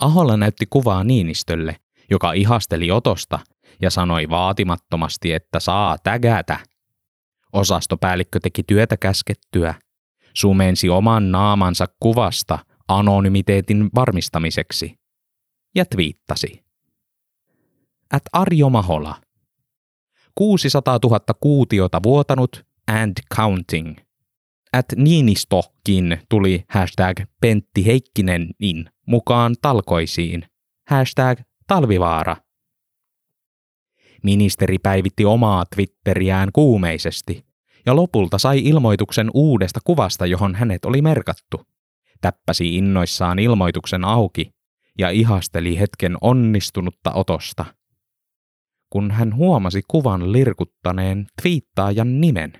Aholla 0.00 0.36
näytti 0.36 0.66
kuvaa 0.70 1.04
Niinistölle, 1.04 1.76
joka 2.10 2.32
ihasteli 2.32 2.90
otosta 2.90 3.38
ja 3.82 3.90
sanoi 3.90 4.30
vaatimattomasti, 4.30 5.32
että 5.32 5.60
saa 5.60 5.98
tägätä. 5.98 6.58
Osastopäällikkö 7.52 8.40
teki 8.40 8.62
työtä 8.62 8.96
käskettyä, 8.96 9.74
sumensi 10.34 10.88
oman 10.88 11.30
naamansa 11.30 11.86
kuvasta 12.00 12.58
anonymiteetin 12.88 13.90
varmistamiseksi 13.94 14.94
ja 15.74 15.84
twiittasi. 15.84 16.64
At 18.12 18.22
Arjo 18.32 18.70
Mahola. 18.70 19.23
600 20.34 20.98
000 21.04 21.20
kuutiota 21.40 22.00
vuotanut 22.02 22.64
and 22.88 23.12
counting. 23.36 23.96
At 24.72 24.86
Niinistokin 24.96 26.20
tuli 26.28 26.64
hashtag 26.68 27.20
Pentti 27.40 27.86
Heikkinenin 27.86 28.90
mukaan 29.06 29.54
talkoisiin. 29.62 30.44
Hashtag 30.88 31.40
talvivaara. 31.66 32.36
Ministeri 34.22 34.78
päivitti 34.78 35.24
omaa 35.24 35.64
Twitteriään 35.74 36.48
kuumeisesti 36.52 37.44
ja 37.86 37.96
lopulta 37.96 38.38
sai 38.38 38.58
ilmoituksen 38.64 39.30
uudesta 39.34 39.80
kuvasta, 39.84 40.26
johon 40.26 40.54
hänet 40.54 40.84
oli 40.84 41.02
merkattu. 41.02 41.62
Täppäsi 42.20 42.76
innoissaan 42.76 43.38
ilmoituksen 43.38 44.04
auki 44.04 44.50
ja 44.98 45.10
ihasteli 45.10 45.78
hetken 45.78 46.16
onnistunutta 46.20 47.12
otosta. 47.12 47.64
Kun 48.94 49.10
hän 49.10 49.34
huomasi 49.34 49.82
kuvan 49.88 50.32
lirkuttaneen 50.32 51.26
twiittaajan 51.42 52.20
nimen, 52.20 52.52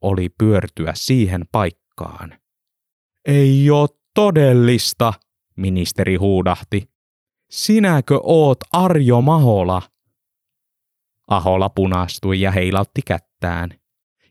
oli 0.00 0.28
pyörtyä 0.38 0.92
siihen 0.94 1.44
paikkaan. 1.52 2.38
Ei 3.24 3.70
oo 3.70 3.88
todellista, 4.14 5.12
ministeri 5.56 6.16
huudahti. 6.16 6.90
Sinäkö 7.50 8.20
oot 8.22 8.58
Arjo 8.72 9.20
Mahola? 9.20 9.82
Ahola 11.28 11.68
punastui 11.68 12.40
ja 12.40 12.50
heilautti 12.50 13.00
kättään. 13.06 13.70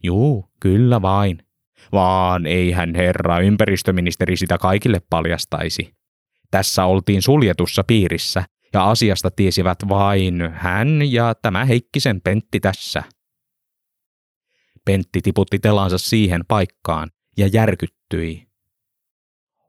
Juu, 0.04 0.46
kyllä 0.60 1.02
vain. 1.02 1.44
Vaan 1.92 2.46
eihän 2.46 2.96
herra 2.96 3.40
ympäristöministeri 3.40 4.38
sitä 4.38 4.58
kaikille 4.58 5.02
paljastaisi. 5.10 5.96
Tässä 6.52 6.86
oltiin 6.86 7.22
suljetussa 7.22 7.84
piirissä, 7.84 8.44
ja 8.74 8.90
asiasta 8.90 9.32
tiesivät 9.32 9.80
vain 9.90 10.42
hän 10.54 11.12
ja 11.12 11.36
tämä 11.42 11.66
Heikkisen 11.66 12.22
Pentti 12.22 12.60
tässä. 12.60 13.04
Pentti 14.86 15.22
tiputti 15.22 15.60
telansa 15.60 15.98
siihen 15.98 16.42
paikkaan 16.48 17.12
ja 17.38 17.48
järkyttyi. 17.48 18.48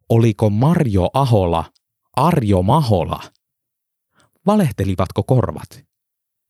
Oliko 0.09 0.51
Marjo 0.51 1.11
Ahola 1.15 1.65
Arjo 2.17 2.63
Mahola? 2.63 3.21
Valehtelivatko 4.47 5.23
korvat? 5.23 5.85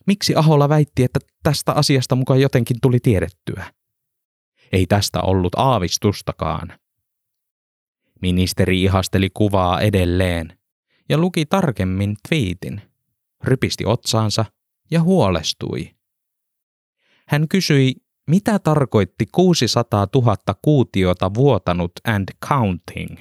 Miksi 0.07 0.35
Ahola 0.37 0.69
väitti, 0.69 1.05
että 1.05 1.21
tästä 1.43 1.73
asiasta 1.73 2.17
mukaan 2.17 2.41
jotenkin 2.41 2.77
tuli 2.83 3.01
tiedettyä? 3.01 3.73
Ei 4.73 4.87
tästä 4.87 5.21
ollut 5.21 5.55
aavistustakaan. 5.57 6.79
Ministeri 8.23 8.83
ihasteli 8.83 9.31
kuvaa 9.35 9.81
edelleen 9.81 10.58
ja 11.09 11.19
luki 11.19 11.47
tarkemmin 11.47 12.17
twiitin, 12.29 12.83
rypisti 13.45 13.85
otsaansa 13.87 14.45
ja 14.91 15.03
huolestui. 15.03 15.95
Hän 17.29 17.49
kysyi, 17.49 17.95
mitä 18.31 18.59
tarkoitti 18.59 19.27
600 19.33 20.07
000 20.15 20.37
kuutiota 20.63 21.35
vuotanut 21.35 21.93
and 22.07 22.29
counting. 22.49 23.19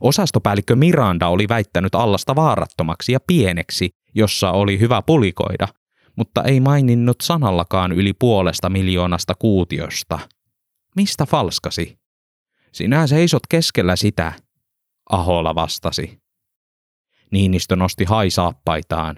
Osastopäällikkö 0.00 0.76
Miranda 0.76 1.28
oli 1.28 1.48
väittänyt 1.48 1.94
allasta 1.94 2.36
vaarattomaksi 2.36 3.12
ja 3.12 3.20
pieneksi, 3.26 3.90
jossa 4.14 4.50
oli 4.50 4.78
hyvä 4.78 5.02
pulikoida, 5.02 5.68
mutta 6.16 6.42
ei 6.42 6.60
maininnut 6.60 7.16
sanallakaan 7.22 7.92
yli 7.92 8.12
puolesta 8.12 8.68
miljoonasta 8.68 9.34
kuutiosta. 9.34 10.18
Mistä 10.96 11.26
falskasi? 11.26 11.98
Sinä 12.72 13.06
seisot 13.06 13.46
keskellä 13.46 13.96
sitä, 13.96 14.32
Ahola 15.10 15.54
vastasi. 15.54 16.23
Niinistö 17.34 17.76
nosti 17.76 18.04
haisaappaitaan 18.04 19.16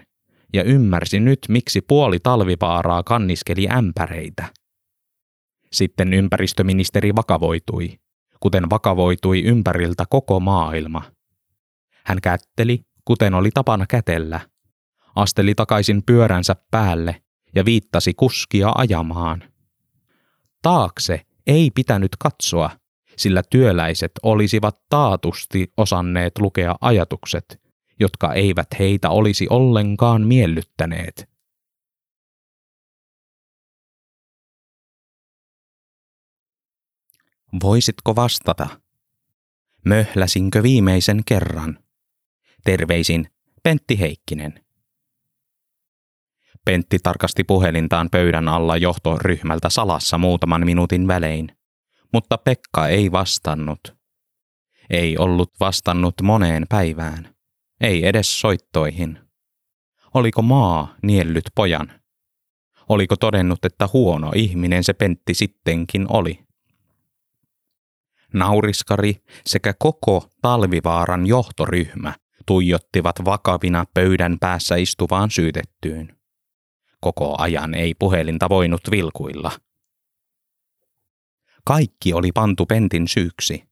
ja 0.53 0.63
ymmärsi 0.63 1.19
nyt, 1.19 1.39
miksi 1.49 1.81
puoli 1.81 2.19
talvivaaraa 2.19 3.03
kanniskeli 3.03 3.67
ämpäreitä. 3.69 4.45
Sitten 5.71 6.13
ympäristöministeri 6.13 7.15
vakavoitui, 7.15 7.99
kuten 8.39 8.69
vakavoitui 8.69 9.43
ympäriltä 9.43 10.05
koko 10.09 10.39
maailma. 10.39 11.01
Hän 12.05 12.21
kätteli, 12.21 12.79
kuten 13.05 13.33
oli 13.33 13.49
tapana 13.53 13.85
kätellä, 13.85 14.39
asteli 15.15 15.55
takaisin 15.55 16.03
pyöränsä 16.05 16.55
päälle 16.71 17.21
ja 17.55 17.65
viittasi 17.65 18.13
kuskia 18.13 18.71
ajamaan. 18.75 19.43
Taakse 20.61 21.21
ei 21.47 21.71
pitänyt 21.75 22.11
katsoa, 22.19 22.69
sillä 23.17 23.41
työläiset 23.49 24.11
olisivat 24.23 24.75
taatusti 24.89 25.71
osanneet 25.77 26.39
lukea 26.39 26.75
ajatukset, 26.81 27.66
jotka 27.99 28.33
eivät 28.33 28.67
heitä 28.79 29.09
olisi 29.09 29.47
ollenkaan 29.49 30.21
miellyttäneet. 30.21 31.29
Voisitko 37.63 38.15
vastata? 38.15 38.67
Möhläsinkö 39.85 40.63
viimeisen 40.63 41.21
kerran? 41.25 41.79
Terveisin 42.63 43.27
Pentti 43.63 43.99
Heikkinen. 43.99 44.65
Pentti 46.65 46.99
tarkasti 47.03 47.43
puhelintaan 47.43 48.09
pöydän 48.11 48.47
alla 48.47 48.77
johtoryhmältä 48.77 49.69
salassa 49.69 50.17
muutaman 50.17 50.65
minuutin 50.65 51.07
välein. 51.07 51.57
mutta 52.13 52.37
Pekka 52.37 52.87
ei 52.87 53.11
vastannut. 53.11 53.97
Ei 54.89 55.17
ollut 55.17 55.53
vastannut 55.59 56.15
moneen 56.21 56.65
päivään. 56.69 57.36
Ei 57.81 58.07
edes 58.07 58.39
soittoihin. 58.39 59.19
Oliko 60.13 60.41
maa 60.41 60.95
niellyt 61.03 61.45
pojan? 61.55 62.01
Oliko 62.89 63.15
todennut, 63.15 63.65
että 63.65 63.89
huono 63.93 64.31
ihminen 64.35 64.83
se 64.83 64.93
Pentti 64.93 65.33
sittenkin 65.33 66.05
oli? 66.09 66.47
Nauriskari 68.33 69.23
sekä 69.45 69.73
koko 69.79 70.29
Talvivaaran 70.41 71.27
johtoryhmä 71.27 72.13
tuijottivat 72.45 73.15
vakavina 73.25 73.85
pöydän 73.93 74.37
päässä 74.39 74.75
istuvaan 74.75 75.31
syytettyyn. 75.31 76.17
Koko 76.99 77.35
ajan 77.41 77.73
ei 77.73 77.93
puhelinta 77.93 78.49
voinut 78.49 78.81
vilkuilla. 78.91 79.51
Kaikki 81.65 82.13
oli 82.13 82.31
pantu 82.31 82.65
Pentin 82.65 83.07
syyksi. 83.07 83.66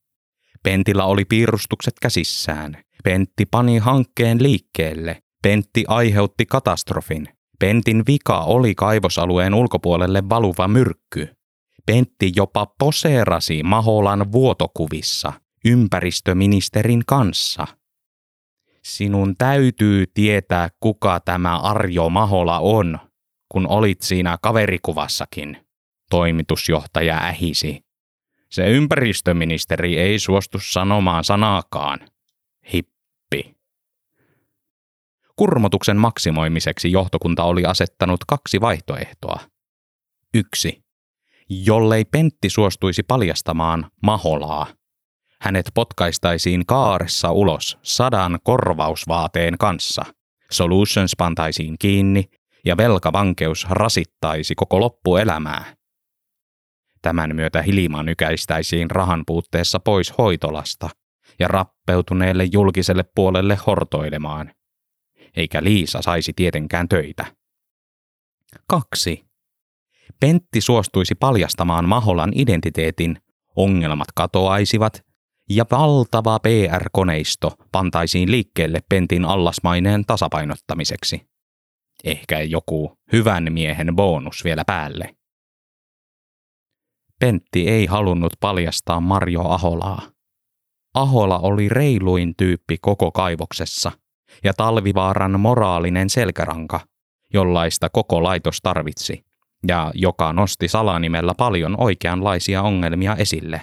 Pentillä 0.65 1.05
oli 1.05 1.25
piirustukset 1.25 1.93
käsissään. 2.01 2.77
Pentti 3.03 3.45
pani 3.45 3.77
hankkeen 3.77 4.43
liikkeelle. 4.43 5.21
Pentti 5.43 5.83
aiheutti 5.87 6.45
katastrofin. 6.45 7.29
Pentin 7.59 8.03
vika 8.07 8.39
oli 8.39 8.75
kaivosalueen 8.75 9.53
ulkopuolelle 9.53 10.23
valuva 10.29 10.67
myrkky. 10.67 11.27
Pentti 11.85 12.31
jopa 12.35 12.65
poseerasi 12.79 13.63
Maholan 13.63 14.31
vuotokuvissa 14.31 15.33
ympäristöministerin 15.65 17.03
kanssa. 17.07 17.67
Sinun 18.83 19.35
täytyy 19.37 20.05
tietää, 20.13 20.69
kuka 20.79 21.19
tämä 21.19 21.57
Arjo 21.59 22.09
Mahola 22.09 22.59
on, 22.59 22.99
kun 23.49 23.67
olit 23.67 24.01
siinä 24.01 24.37
kaverikuvassakin, 24.41 25.57
toimitusjohtaja 26.09 27.17
ähisi. 27.17 27.84
Se 28.55 28.69
ympäristöministeri 28.69 29.97
ei 29.97 30.19
suostu 30.19 30.57
sanomaan 30.59 31.23
sanaakaan. 31.23 31.99
Hippi. 32.73 33.55
Kurmotuksen 35.35 35.97
maksimoimiseksi 35.97 36.91
johtokunta 36.91 37.43
oli 37.43 37.65
asettanut 37.65 38.19
kaksi 38.27 38.61
vaihtoehtoa. 38.61 39.39
Yksi. 40.33 40.83
Jollei 41.49 42.05
Pentti 42.05 42.49
suostuisi 42.49 43.03
paljastamaan 43.03 43.91
Maholaa, 44.03 44.67
hänet 45.41 45.65
potkaistaisiin 45.73 46.65
kaaressa 46.65 47.31
ulos 47.31 47.77
sadan 47.81 48.39
korvausvaateen 48.43 49.57
kanssa. 49.57 50.05
Solutions 50.51 51.15
pantaisiin 51.17 51.75
kiinni 51.79 52.23
ja 52.65 52.77
velkavankeus 52.77 53.67
rasittaisi 53.69 54.55
koko 54.55 54.79
loppuelämää. 54.79 55.75
Tämän 57.05 57.35
myötä 57.35 57.61
Hilma 57.61 58.03
nykäistäisiin 58.03 58.91
rahan 58.91 59.23
puutteessa 59.27 59.79
pois 59.79 60.17
hoitolasta 60.17 60.89
ja 61.39 61.47
rappeutuneelle 61.47 62.43
julkiselle 62.51 63.05
puolelle 63.15 63.57
hortoilemaan. 63.67 64.51
Eikä 65.35 65.63
Liisa 65.63 66.01
saisi 66.01 66.33
tietenkään 66.35 66.89
töitä. 66.89 67.25
Kaksi. 68.67 69.25
Pentti 70.19 70.61
suostuisi 70.61 71.15
paljastamaan 71.15 71.89
Maholan 71.89 72.31
identiteetin, 72.35 73.17
ongelmat 73.55 74.07
katoaisivat 74.15 75.05
ja 75.49 75.65
valtava 75.71 76.39
PR-koneisto 76.39 77.53
pantaisiin 77.71 78.31
liikkeelle 78.31 78.79
Pentin 78.89 79.25
allasmaineen 79.25 80.05
tasapainottamiseksi. 80.05 81.21
Ehkä 82.03 82.41
joku 82.41 82.97
hyvän 83.11 83.53
miehen 83.53 83.95
bonus 83.95 84.43
vielä 84.43 84.63
päälle. 84.65 85.15
Pentti 87.25 87.69
ei 87.69 87.85
halunnut 87.85 88.33
paljastaa 88.39 88.99
Marjo 88.99 89.41
Aholaa. 89.41 90.01
Ahola 90.93 91.39
oli 91.39 91.69
reiluin 91.69 92.33
tyyppi 92.37 92.77
koko 92.81 93.11
kaivoksessa 93.11 93.91
ja 94.43 94.53
Talvivaaran 94.53 95.39
moraalinen 95.39 96.09
selkäranka, 96.09 96.79
jollaista 97.33 97.89
koko 97.89 98.23
laitos 98.23 98.59
tarvitsi 98.63 99.25
ja 99.67 99.91
joka 99.95 100.33
nosti 100.33 100.67
salanimellä 100.67 101.33
paljon 101.37 101.75
oikeanlaisia 101.81 102.61
ongelmia 102.61 103.15
esille. 103.15 103.61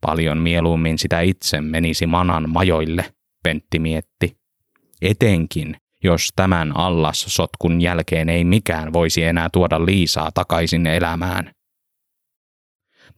Paljon 0.00 0.38
mieluummin 0.38 0.98
sitä 0.98 1.20
itse 1.20 1.60
menisi 1.60 2.06
manan 2.06 2.50
majoille, 2.50 3.04
Pentti 3.42 3.78
mietti. 3.78 4.36
Etenkin, 5.02 5.76
jos 6.04 6.28
tämän 6.36 6.76
allassotkun 6.76 7.80
jälkeen 7.80 8.28
ei 8.28 8.44
mikään 8.44 8.92
voisi 8.92 9.22
enää 9.22 9.48
tuoda 9.52 9.86
Liisaa 9.86 10.30
takaisin 10.34 10.86
elämään. 10.86 11.50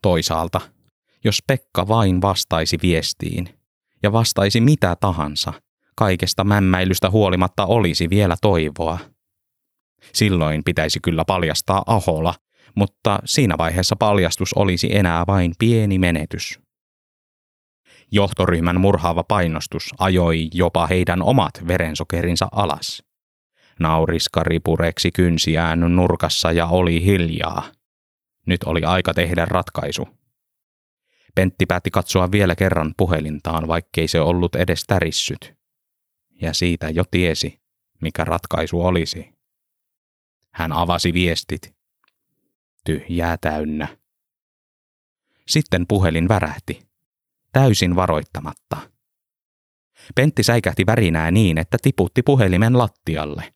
Toisaalta, 0.03 0.61
jos 1.25 1.39
Pekka 1.47 1.89
vain 1.89 2.23
vastaisi 2.23 2.79
viestiin, 2.83 3.49
ja 4.03 4.13
vastaisi 4.13 4.61
mitä 4.61 4.97
tahansa, 5.01 5.53
kaikesta 5.97 6.45
mämmäilystä 6.45 7.11
huolimatta 7.11 7.67
olisi 7.67 8.11
vielä 8.11 8.37
toivoa. 8.43 8.99
Silloin 10.15 10.65
pitäisi 10.65 11.01
kyllä 11.01 11.25
paljastaa 11.27 11.83
Ahola, 11.87 12.35
mutta 12.75 13.19
siinä 13.25 13.59
vaiheessa 13.59 13.97
paljastus 13.97 14.55
olisi 14.55 14.97
enää 14.97 15.25
vain 15.27 15.53
pieni 15.59 15.99
menetys. 15.99 16.61
Johtoryhmän 18.13 18.81
murhaava 18.81 19.25
painostus 19.25 19.91
ajoi 19.99 20.49
jopa 20.55 20.87
heidän 20.87 21.23
omat 21.23 21.53
verensokerinsa 21.69 22.49
alas. 22.53 23.03
Nauriskari 23.81 24.61
pureksi 24.61 25.11
kynsiään 25.11 25.97
nurkassa 25.97 26.53
ja 26.53 26.67
oli 26.67 27.05
hiljaa. 27.05 27.63
Nyt 28.47 28.65
oli 28.65 28.85
aika 28.85 29.15
tehdä 29.15 29.45
ratkaisu. 29.45 30.09
Pentti 31.35 31.67
päätti 31.67 31.91
katsoa 31.91 32.33
vielä 32.33 32.55
kerran 32.55 32.95
puhelintaan, 32.97 33.69
vaikkei 33.69 34.09
se 34.09 34.21
ollut 34.21 34.55
edes 34.55 34.85
tärissyt. 34.87 35.55
Ja 36.43 36.53
siitä 36.53 36.91
jo 36.91 37.05
tiesi, 37.11 37.61
mikä 38.03 38.25
ratkaisu 38.25 38.81
olisi. 38.81 39.33
Hän 40.51 40.73
avasi 40.73 41.13
viestit. 41.13 41.75
Tyhjää 42.85 43.37
täynnä. 43.41 43.99
Sitten 45.49 45.87
puhelin 45.89 46.29
värähti 46.29 46.93
täysin 47.53 47.97
varoittamatta. 47.97 48.77
Pentti 50.15 50.43
säikähti 50.43 50.87
värinää 50.87 51.31
niin, 51.31 51.59
että 51.59 51.77
tiputti 51.83 52.23
puhelimen 52.23 52.79
lattialle. 52.79 53.55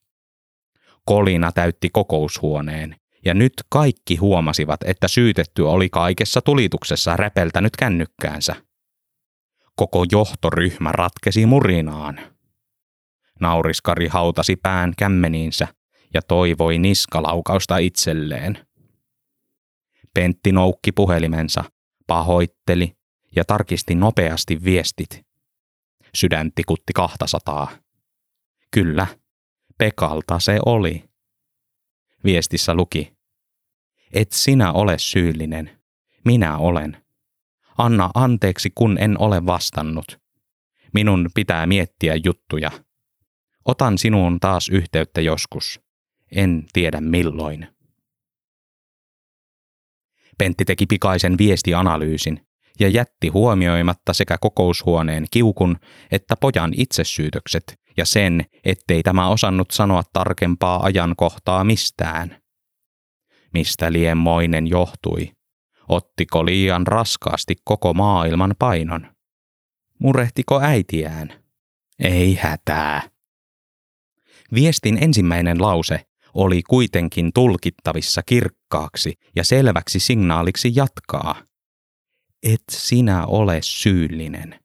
Kolina 1.05 1.53
täytti 1.53 1.91
kokoushuoneen, 1.91 2.97
ja 3.27 3.35
nyt 3.35 3.53
kaikki 3.68 4.16
huomasivat, 4.16 4.81
että 4.85 5.09
syytetty 5.09 5.62
oli 5.62 5.89
kaikessa 5.89 6.41
tulituksessa 6.43 7.16
räpeltänyt 7.16 7.77
kännykkäänsä. 7.77 8.57
Koko 9.77 10.05
johtoryhmä 10.12 10.93
ratkesi 10.93 11.47
murinaan. 11.47 12.20
Nauriskari 13.41 14.09
hautasi 14.09 14.57
pään 14.57 14.93
kämmeniinsä 14.99 15.68
ja 16.14 16.22
toivoi 16.22 16.79
niskalaukausta 16.79 17.79
itselleen. 17.79 18.66
Pentti 20.14 20.53
noukki 20.53 20.93
puhelimensa, 20.93 21.64
pahoitteli 22.07 22.97
ja 23.37 23.45
tarkisti 23.45 23.95
nopeasti 23.95 24.64
viestit. 24.64 25.27
Sydän 26.14 26.53
tikutti 26.55 26.93
kahtasataa. 26.93 27.68
Kyllä, 28.70 29.07
Pekalta 29.79 30.39
se 30.39 30.59
oli. 30.66 31.05
Viestissä 32.24 32.74
luki. 32.74 33.16
Et 34.17 34.33
sinä 34.33 34.73
ole 34.73 34.99
syyllinen. 34.99 35.71
Minä 36.25 36.59
olen. 36.59 36.97
Anna 37.79 38.11
anteeksi, 38.14 38.71
kun 38.75 38.99
en 38.99 39.21
ole 39.21 39.47
vastannut. 39.47 40.21
Minun 40.95 41.31
pitää 41.35 41.67
miettiä 41.67 42.14
juttuja. 42.25 42.71
Otan 43.64 43.99
sinuun 43.99 44.41
taas 44.41 44.69
yhteyttä 44.69 45.21
joskus. 45.21 45.81
En 46.37 46.64
tiedä 46.73 47.01
milloin. 47.01 47.69
Pentti 50.39 50.64
teki 50.64 50.87
pikaisen 50.87 51.39
viestianalyysin 51.39 52.47
ja 52.81 52.89
jätti 52.89 53.29
huomioimatta 53.29 54.12
sekä 54.12 54.39
kokoushuoneen 54.41 55.27
kiukun 55.31 55.77
että 56.11 56.37
pojan 56.37 56.73
itsesyytökset 56.77 57.81
ja 57.97 58.05
sen, 58.05 58.45
ettei 58.64 59.03
tämä 59.03 59.29
osannut 59.29 59.71
sanoa 59.71 60.03
tarkempaa 60.12 60.85
ajankohtaa 60.85 61.64
mistään. 61.64 62.46
Mistä 63.57 63.93
liemmoinen 63.93 64.67
johtui? 64.67 65.33
Ottiko 65.89 66.47
liian 66.47 66.87
raskaasti 66.87 67.55
koko 67.65 67.95
maailman 67.95 68.55
painon? 68.59 69.07
Murehtiko 69.99 70.61
äitiään? 70.61 71.45
Ei 71.99 72.35
hätää. 72.35 73.03
Viestin 74.55 74.99
ensimmäinen 75.03 75.63
lause 75.63 76.01
oli 76.35 76.63
kuitenkin 76.63 77.31
tulkittavissa 77.35 78.23
kirkkaaksi 78.23 79.15
ja 79.37 79.45
selväksi 79.45 80.01
signaaliksi 80.01 80.73
jatkaa– 80.75 81.35
et 82.43 82.63
sinä 82.71 83.27
ole 83.27 83.59
syyllinen. 83.63 84.61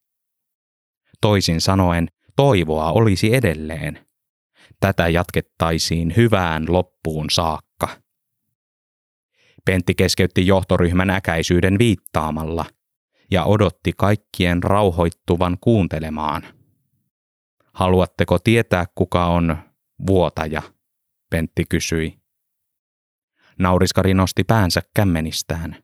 Toisin 1.22 1.62
sanoen, 1.62 2.08
toivoa 2.36 2.92
olisi 2.92 3.36
edelleen. 3.36 4.08
Tätä 4.80 5.08
jatkettaisiin 5.08 6.14
hyvään 6.16 6.66
loppuun 6.70 7.30
saakka. 7.30 8.01
Pentti 9.66 9.96
keskeytti 9.96 10.48
johtoryhmän 10.48 11.10
äkäisyyden 11.10 11.80
viittaamalla 11.80 12.66
ja 13.32 13.44
odotti 13.44 13.92
kaikkien 13.98 14.64
rauhoittuvan 14.64 15.58
kuuntelemaan. 15.62 16.44
Haluatteko 17.74 18.40
tietää, 18.40 18.86
kuka 18.96 19.26
on 19.26 19.58
vuotaja? 20.08 20.62
Pentti 21.30 21.66
kysyi. 21.70 22.18
Nauriskari 23.60 24.14
nosti 24.14 24.44
päänsä 24.44 24.82
kämmenistään. 24.96 25.76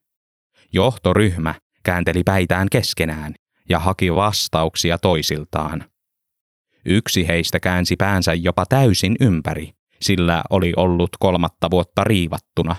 Johtoryhmä 0.73 1.55
käänteli 1.83 2.23
päitään 2.23 2.67
keskenään 2.71 3.35
ja 3.69 3.79
haki 3.79 4.15
vastauksia 4.15 4.97
toisiltaan. 4.97 5.85
Yksi 6.85 7.27
heistä 7.27 7.59
käänsi 7.59 7.95
päänsä 7.95 8.33
jopa 8.33 8.65
täysin 8.65 9.15
ympäri, 9.19 9.73
sillä 10.01 10.43
oli 10.49 10.73
ollut 10.75 11.09
kolmatta 11.19 11.71
vuotta 11.71 12.03
riivattuna, 12.03 12.75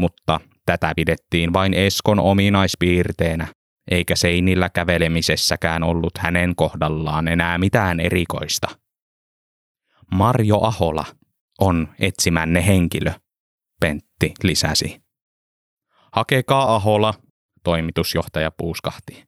mutta 0.00 0.40
tätä 0.66 0.92
pidettiin 0.96 1.52
vain 1.52 1.74
Eskon 1.74 2.20
ominaispiirteenä, 2.20 3.46
eikä 3.90 4.16
seinillä 4.16 4.68
kävelemisessäkään 4.68 5.82
ollut 5.82 6.18
hänen 6.18 6.56
kohdallaan 6.56 7.28
enää 7.28 7.58
mitään 7.58 8.00
erikoista. 8.00 8.68
Marjo 10.14 10.60
Ahola 10.62 11.04
on 11.60 11.88
etsimänne 11.98 12.66
henkilö, 12.66 13.12
Pentti 13.80 14.34
lisäsi. 14.42 15.00
Hakekaa 16.12 16.74
Ahola, 16.74 17.14
toimitusjohtaja 17.64 18.50
puuskahti. 18.50 19.24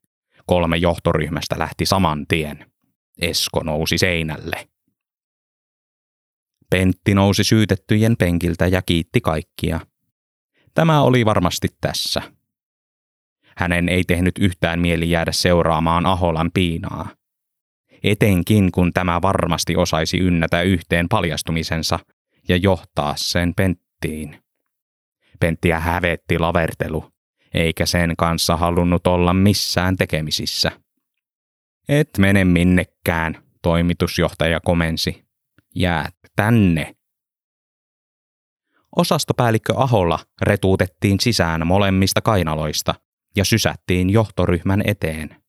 Kolme 0.46 0.76
johtoryhmästä 0.76 1.58
lähti 1.58 1.86
saman 1.86 2.26
tien. 2.28 2.72
Esko 3.20 3.60
nousi 3.62 3.98
seinälle. 3.98 4.68
Pentti 6.70 7.14
nousi 7.14 7.44
syytettyjen 7.44 8.16
penkiltä 8.16 8.66
ja 8.66 8.82
kiitti 8.82 9.20
kaikkia. 9.20 9.80
Tämä 10.74 11.02
oli 11.02 11.24
varmasti 11.24 11.68
tässä. 11.80 12.22
Hänen 13.56 13.88
ei 13.88 14.04
tehnyt 14.04 14.38
yhtään 14.38 14.80
mieli 14.80 15.10
jäädä 15.10 15.32
seuraamaan 15.32 16.06
Aholan 16.06 16.50
piinaa. 16.54 17.08
Etenkin 18.04 18.72
kun 18.72 18.92
tämä 18.92 19.22
varmasti 19.22 19.76
osaisi 19.76 20.18
ynnätä 20.18 20.62
yhteen 20.62 21.08
paljastumisensa 21.08 21.98
ja 22.48 22.56
johtaa 22.56 23.14
sen 23.16 23.54
Penttiin. 23.54 24.42
Penttiä 25.40 25.80
hävetti 25.80 26.38
lavertelu, 26.38 27.04
eikä 27.54 27.86
sen 27.86 28.14
kanssa 28.18 28.56
halunnut 28.56 29.06
olla 29.06 29.34
missään 29.34 29.96
tekemisissä. 29.96 30.72
Et 31.88 32.10
mene 32.18 32.44
minnekään, 32.44 33.42
toimitusjohtaja 33.62 34.60
komensi. 34.60 35.24
Jäät 35.74 36.14
tänne. 36.36 36.94
Osastopäällikkö 38.96 39.72
Aholla 39.76 40.18
retuutettiin 40.42 41.20
sisään 41.20 41.66
molemmista 41.66 42.20
kainaloista 42.20 42.94
ja 43.36 43.44
sysättiin 43.44 44.10
johtoryhmän 44.10 44.82
eteen. 44.84 45.42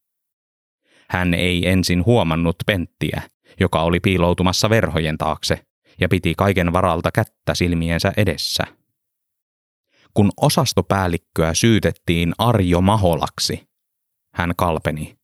Hän 1.10 1.34
ei 1.34 1.68
ensin 1.68 2.06
huomannut 2.06 2.56
Penttiä, 2.66 3.22
joka 3.60 3.82
oli 3.82 4.00
piiloutumassa 4.00 4.70
verhojen 4.70 5.18
taakse 5.18 5.66
ja 6.00 6.10
piti 6.10 6.34
kaiken 6.38 6.74
varalta 6.74 7.12
kättä 7.12 7.56
silmiensä 7.56 8.14
edessä. 8.18 8.64
Kun 10.14 10.32
osastopäällikköä 10.38 11.54
syytettiin 11.54 12.34
Arjo 12.38 12.82
Maholaksi, 12.82 13.68
hän 14.34 14.54
kalpeni. 14.58 15.18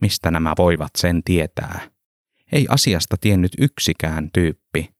Mistä 0.00 0.30
nämä 0.30 0.54
voivat 0.58 0.90
sen 0.98 1.22
tietää? 1.24 1.90
Ei 2.52 2.66
asiasta 2.70 3.16
tiennyt 3.20 3.52
yksikään 3.58 4.30
tyyppi, 4.32 4.90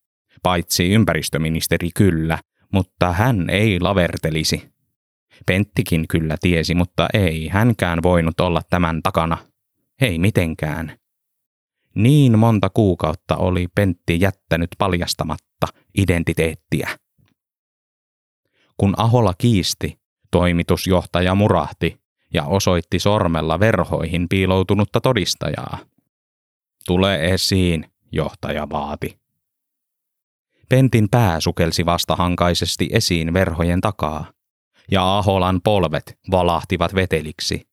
paitsi 0.43 0.91
ympäristöministeri 0.91 1.91
kyllä, 1.95 2.39
mutta 2.73 3.12
hän 3.12 3.51
ei 3.51 3.81
lavertelisi. 3.81 4.73
Penttikin 5.47 6.09
kyllä 6.09 6.37
tiesi, 6.41 6.75
mutta 6.75 7.09
ei 7.14 7.49
hänkään 7.49 8.03
voinut 8.03 8.41
olla 8.41 8.62
tämän 8.71 9.03
takana. 9.03 9.39
Ei 10.01 10.19
mitenkään. 10.19 10.99
Niin 11.95 12.39
monta 12.39 12.71
kuukautta 12.71 13.37
oli 13.37 13.69
Pentti 13.75 14.21
jättänyt 14.21 14.71
paljastamatta 14.79 15.67
identiteettiä. 15.99 16.89
Kun 18.77 18.95
Ahola 18.97 19.35
kiisti, 19.39 19.99
toimitusjohtaja 20.31 21.35
murahti 21.35 22.01
ja 22.35 22.45
osoitti 22.45 22.99
sormella 22.99 23.61
verhoihin 23.61 24.29
piiloutunutta 24.29 25.01
todistajaa. 25.01 25.79
Tule 26.87 27.25
esiin, 27.25 27.85
johtaja 28.12 28.69
vaati. 28.71 29.19
Pentin 30.69 31.09
pää 31.11 31.41
sukelsi 31.41 31.87
vastahankaisesti 31.87 32.89
esiin 32.93 33.33
verhojen 33.33 33.81
takaa, 33.81 34.33
ja 34.91 35.19
Aholan 35.19 35.61
polvet 35.64 36.19
valahtivat 36.31 36.95
veteliksi. 36.95 37.69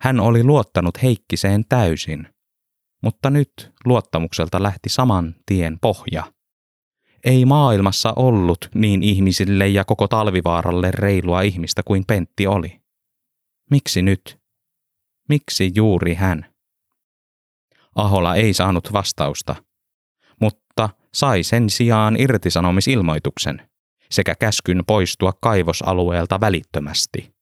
Hän 0.00 0.20
oli 0.20 0.44
luottanut 0.44 1.02
Heikkiseen 1.02 1.64
täysin, 1.68 2.28
mutta 3.02 3.30
nyt 3.30 3.72
luottamukselta 3.84 4.62
lähti 4.62 4.88
saman 4.88 5.34
tien 5.46 5.78
pohja. 5.80 6.32
Ei 7.24 7.44
maailmassa 7.44 8.12
ollut 8.16 8.68
niin 8.74 9.02
ihmisille 9.02 9.68
ja 9.68 9.84
koko 9.84 10.08
talvivaaralle 10.08 10.90
reilua 10.90 11.40
ihmistä 11.40 11.82
kuin 11.82 12.04
Pentti 12.06 12.46
oli. 12.46 12.80
Miksi 13.70 14.02
nyt? 14.02 14.40
Miksi 15.28 15.72
juuri 15.74 16.14
hän? 16.14 16.46
Ahola 17.94 18.34
ei 18.34 18.54
saanut 18.54 18.92
vastausta, 18.92 19.56
mutta 20.40 20.88
sai 21.14 21.42
sen 21.42 21.70
sijaan 21.70 22.20
irtisanomisilmoituksen 22.20 23.70
sekä 24.10 24.34
käskyn 24.34 24.82
poistua 24.86 25.32
kaivosalueelta 25.40 26.40
välittömästi. 26.40 27.34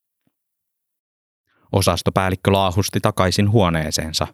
Osastopäällikkö 1.73 2.53
laahusti 2.53 3.01
takaisin 3.01 3.51
huoneeseensa, 3.51 4.27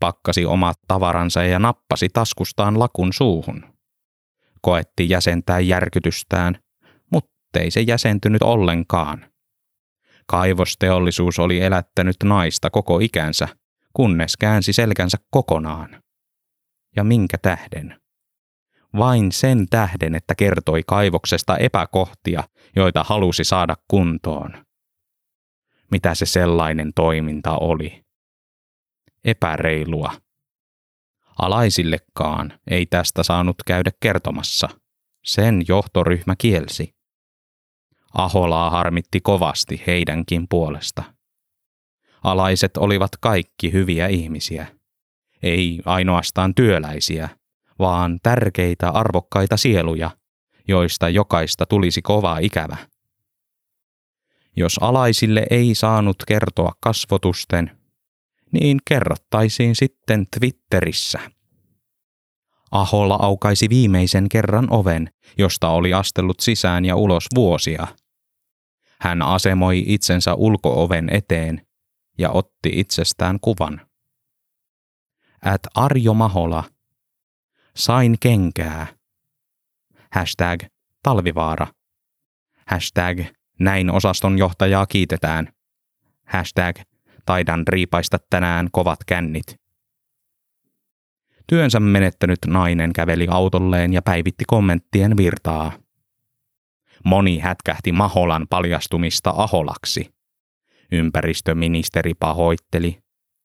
pakkasi 0.00 0.44
omat 0.44 0.78
tavaransa 0.88 1.42
ja 1.42 1.58
nappasi 1.58 2.08
taskustaan 2.08 2.78
lakun 2.78 3.12
suuhun. 3.12 3.64
Koetti 4.60 5.08
jäsentää 5.08 5.60
järkytystään, 5.60 6.58
muttei 7.12 7.70
se 7.70 7.80
jäsentynyt 7.80 8.42
ollenkaan. 8.42 9.26
Kaivosteollisuus 10.26 11.38
oli 11.38 11.60
elättänyt 11.60 12.16
naista 12.24 12.70
koko 12.70 12.98
ikänsä, 12.98 13.48
kunnes 13.92 14.36
käänsi 14.36 14.72
selkänsä 14.72 15.18
kokonaan. 15.30 16.02
Ja 16.96 17.04
minkä 17.04 17.38
tähden? 17.42 18.00
Vain 18.98 19.32
sen 19.32 19.66
tähden, 19.70 20.14
että 20.14 20.34
kertoi 20.34 20.82
kaivoksesta 20.86 21.56
epäkohtia, 21.56 22.44
joita 22.76 23.04
halusi 23.04 23.44
saada 23.44 23.76
kuntoon. 23.88 24.66
Mitä 25.90 26.14
se 26.14 26.26
sellainen 26.26 26.92
toiminta 26.94 27.58
oli? 27.58 28.04
Epäreilua. 29.24 30.12
Alaisillekaan 31.38 32.52
ei 32.70 32.86
tästä 32.86 33.22
saanut 33.22 33.56
käydä 33.66 33.90
kertomassa. 34.00 34.68
Sen 35.24 35.62
johtoryhmä 35.68 36.34
kielsi. 36.38 36.94
Aholaa 38.14 38.70
harmitti 38.70 39.20
kovasti 39.20 39.82
heidänkin 39.86 40.46
puolesta. 40.48 41.02
Alaiset 42.22 42.76
olivat 42.76 43.10
kaikki 43.20 43.72
hyviä 43.72 44.06
ihmisiä. 44.06 44.75
Ei 45.46 45.80
ainoastaan 45.84 46.54
työläisiä, 46.54 47.28
vaan 47.78 48.18
tärkeitä 48.22 48.90
arvokkaita 48.90 49.56
sieluja, 49.56 50.10
joista 50.68 51.08
jokaista 51.08 51.66
tulisi 51.66 52.02
kova 52.02 52.38
ikävä. 52.38 52.76
Jos 54.56 54.78
alaisille 54.80 55.46
ei 55.50 55.74
saanut 55.74 56.16
kertoa 56.28 56.72
kasvotusten, 56.80 57.70
niin 58.52 58.78
kerrottaisiin 58.88 59.76
sitten 59.76 60.26
Twitterissä. 60.38 61.20
Aholla 62.70 63.18
aukaisi 63.22 63.68
viimeisen 63.68 64.28
kerran 64.28 64.66
oven, 64.70 65.10
josta 65.38 65.68
oli 65.68 65.94
astellut 65.94 66.40
sisään 66.40 66.84
ja 66.84 66.96
ulos 66.96 67.26
vuosia. 67.34 67.86
Hän 69.00 69.22
asemoi 69.22 69.84
itsensä 69.86 70.34
ulkooven 70.34 71.08
eteen 71.12 71.66
ja 72.18 72.30
otti 72.30 72.70
itsestään 72.72 73.38
kuvan. 73.40 73.85
At 75.44 75.60
Arjo 75.74 76.14
Mahola. 76.14 76.64
Sain 77.76 78.16
kenkää. 78.20 78.86
Hashtag 80.12 80.60
talvivaara. 81.02 81.66
Hashtag 82.66 83.18
näin 83.60 83.90
osaston 83.90 84.38
johtajaa 84.38 84.86
kiitetään. 84.86 85.48
Hashtag 86.24 86.76
taidan 87.26 87.62
riipaista 87.68 88.18
tänään 88.30 88.68
kovat 88.72 88.98
kännit. 89.06 89.60
Työnsä 91.46 91.80
menettänyt 91.80 92.38
nainen 92.46 92.92
käveli 92.92 93.26
autolleen 93.30 93.92
ja 93.92 94.02
päivitti 94.02 94.44
kommenttien 94.46 95.16
virtaa. 95.16 95.72
Moni 97.04 97.38
hätkähti 97.38 97.92
Maholan 97.92 98.46
paljastumista 98.50 99.32
Aholaksi. 99.36 100.14
Ympäristöministeri 100.92 102.14
pahoitteli. 102.14 102.98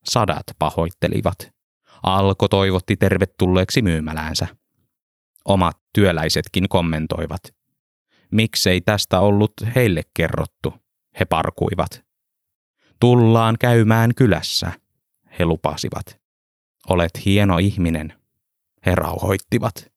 Sadat 0.06 0.44
pahoittelivat. 0.60 1.51
Alko 2.04 2.48
toivotti 2.48 2.98
tervetulleeksi 2.98 3.82
myymäläänsä. 3.82 4.48
Omat 5.46 5.78
työläisetkin 5.94 6.70
kommentoivat. 6.70 7.42
Miksei 8.32 8.82
tästä 8.82 9.20
ollut 9.20 9.54
heille 9.76 10.04
kerrottu, 10.14 10.74
he 11.20 11.26
parkuivat. 11.26 12.06
Tullaan 13.00 13.56
käymään 13.60 14.16
kylässä, 14.16 14.72
he 15.40 15.46
lupasivat. 15.46 16.22
Olet 16.90 17.26
hieno 17.26 17.58
ihminen, 17.58 18.14
he 18.86 18.96
rauhoittivat. 18.96 19.92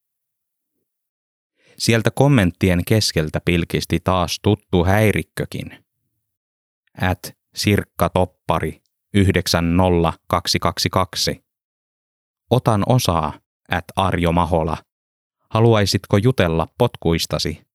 Sieltä 1.79 2.11
kommenttien 2.11 2.85
keskeltä 2.85 3.41
pilkisti 3.45 4.01
taas 4.05 4.39
tuttu 4.43 4.85
häirikkökin. 4.85 5.85
At 7.01 7.37
Sirkka 7.55 8.09
Toppari 8.09 8.83
90222. 9.15 11.44
Otan 12.55 12.83
osaa, 12.87 13.33
at 13.71 13.85
Arjo 13.97 14.33
Mahola. 14.33 14.77
Haluaisitko 15.51 16.17
jutella 16.17 16.67
potkuistasi? 16.79 17.67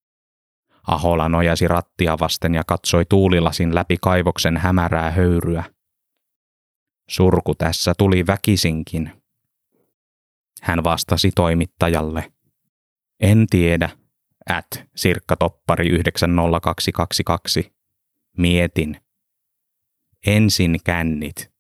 Ahola 0.88 1.30
nojasi 1.30 1.68
rattia 1.68 2.18
vasten 2.20 2.56
ja 2.56 2.64
katsoi 2.64 3.06
tuulilasin 3.06 3.76
läpi 3.76 3.98
kaivoksen 4.02 4.58
hämärää 4.58 5.12
höyryä. 5.12 5.64
Surku 7.10 7.56
tässä 7.56 7.94
tuli 7.98 8.28
väkisinkin. 8.28 9.12
Hän 10.62 10.84
vastasi 10.84 11.32
toimittajalle. 11.36 12.32
En 13.20 13.48
tiedä, 13.50 13.90
at 14.50 14.84
Sirkka 14.96 15.36
Toppari 15.36 15.88
90222. 15.88 17.74
Mietin. 18.38 19.02
Ensin 20.28 20.80
kännit, 20.86 21.52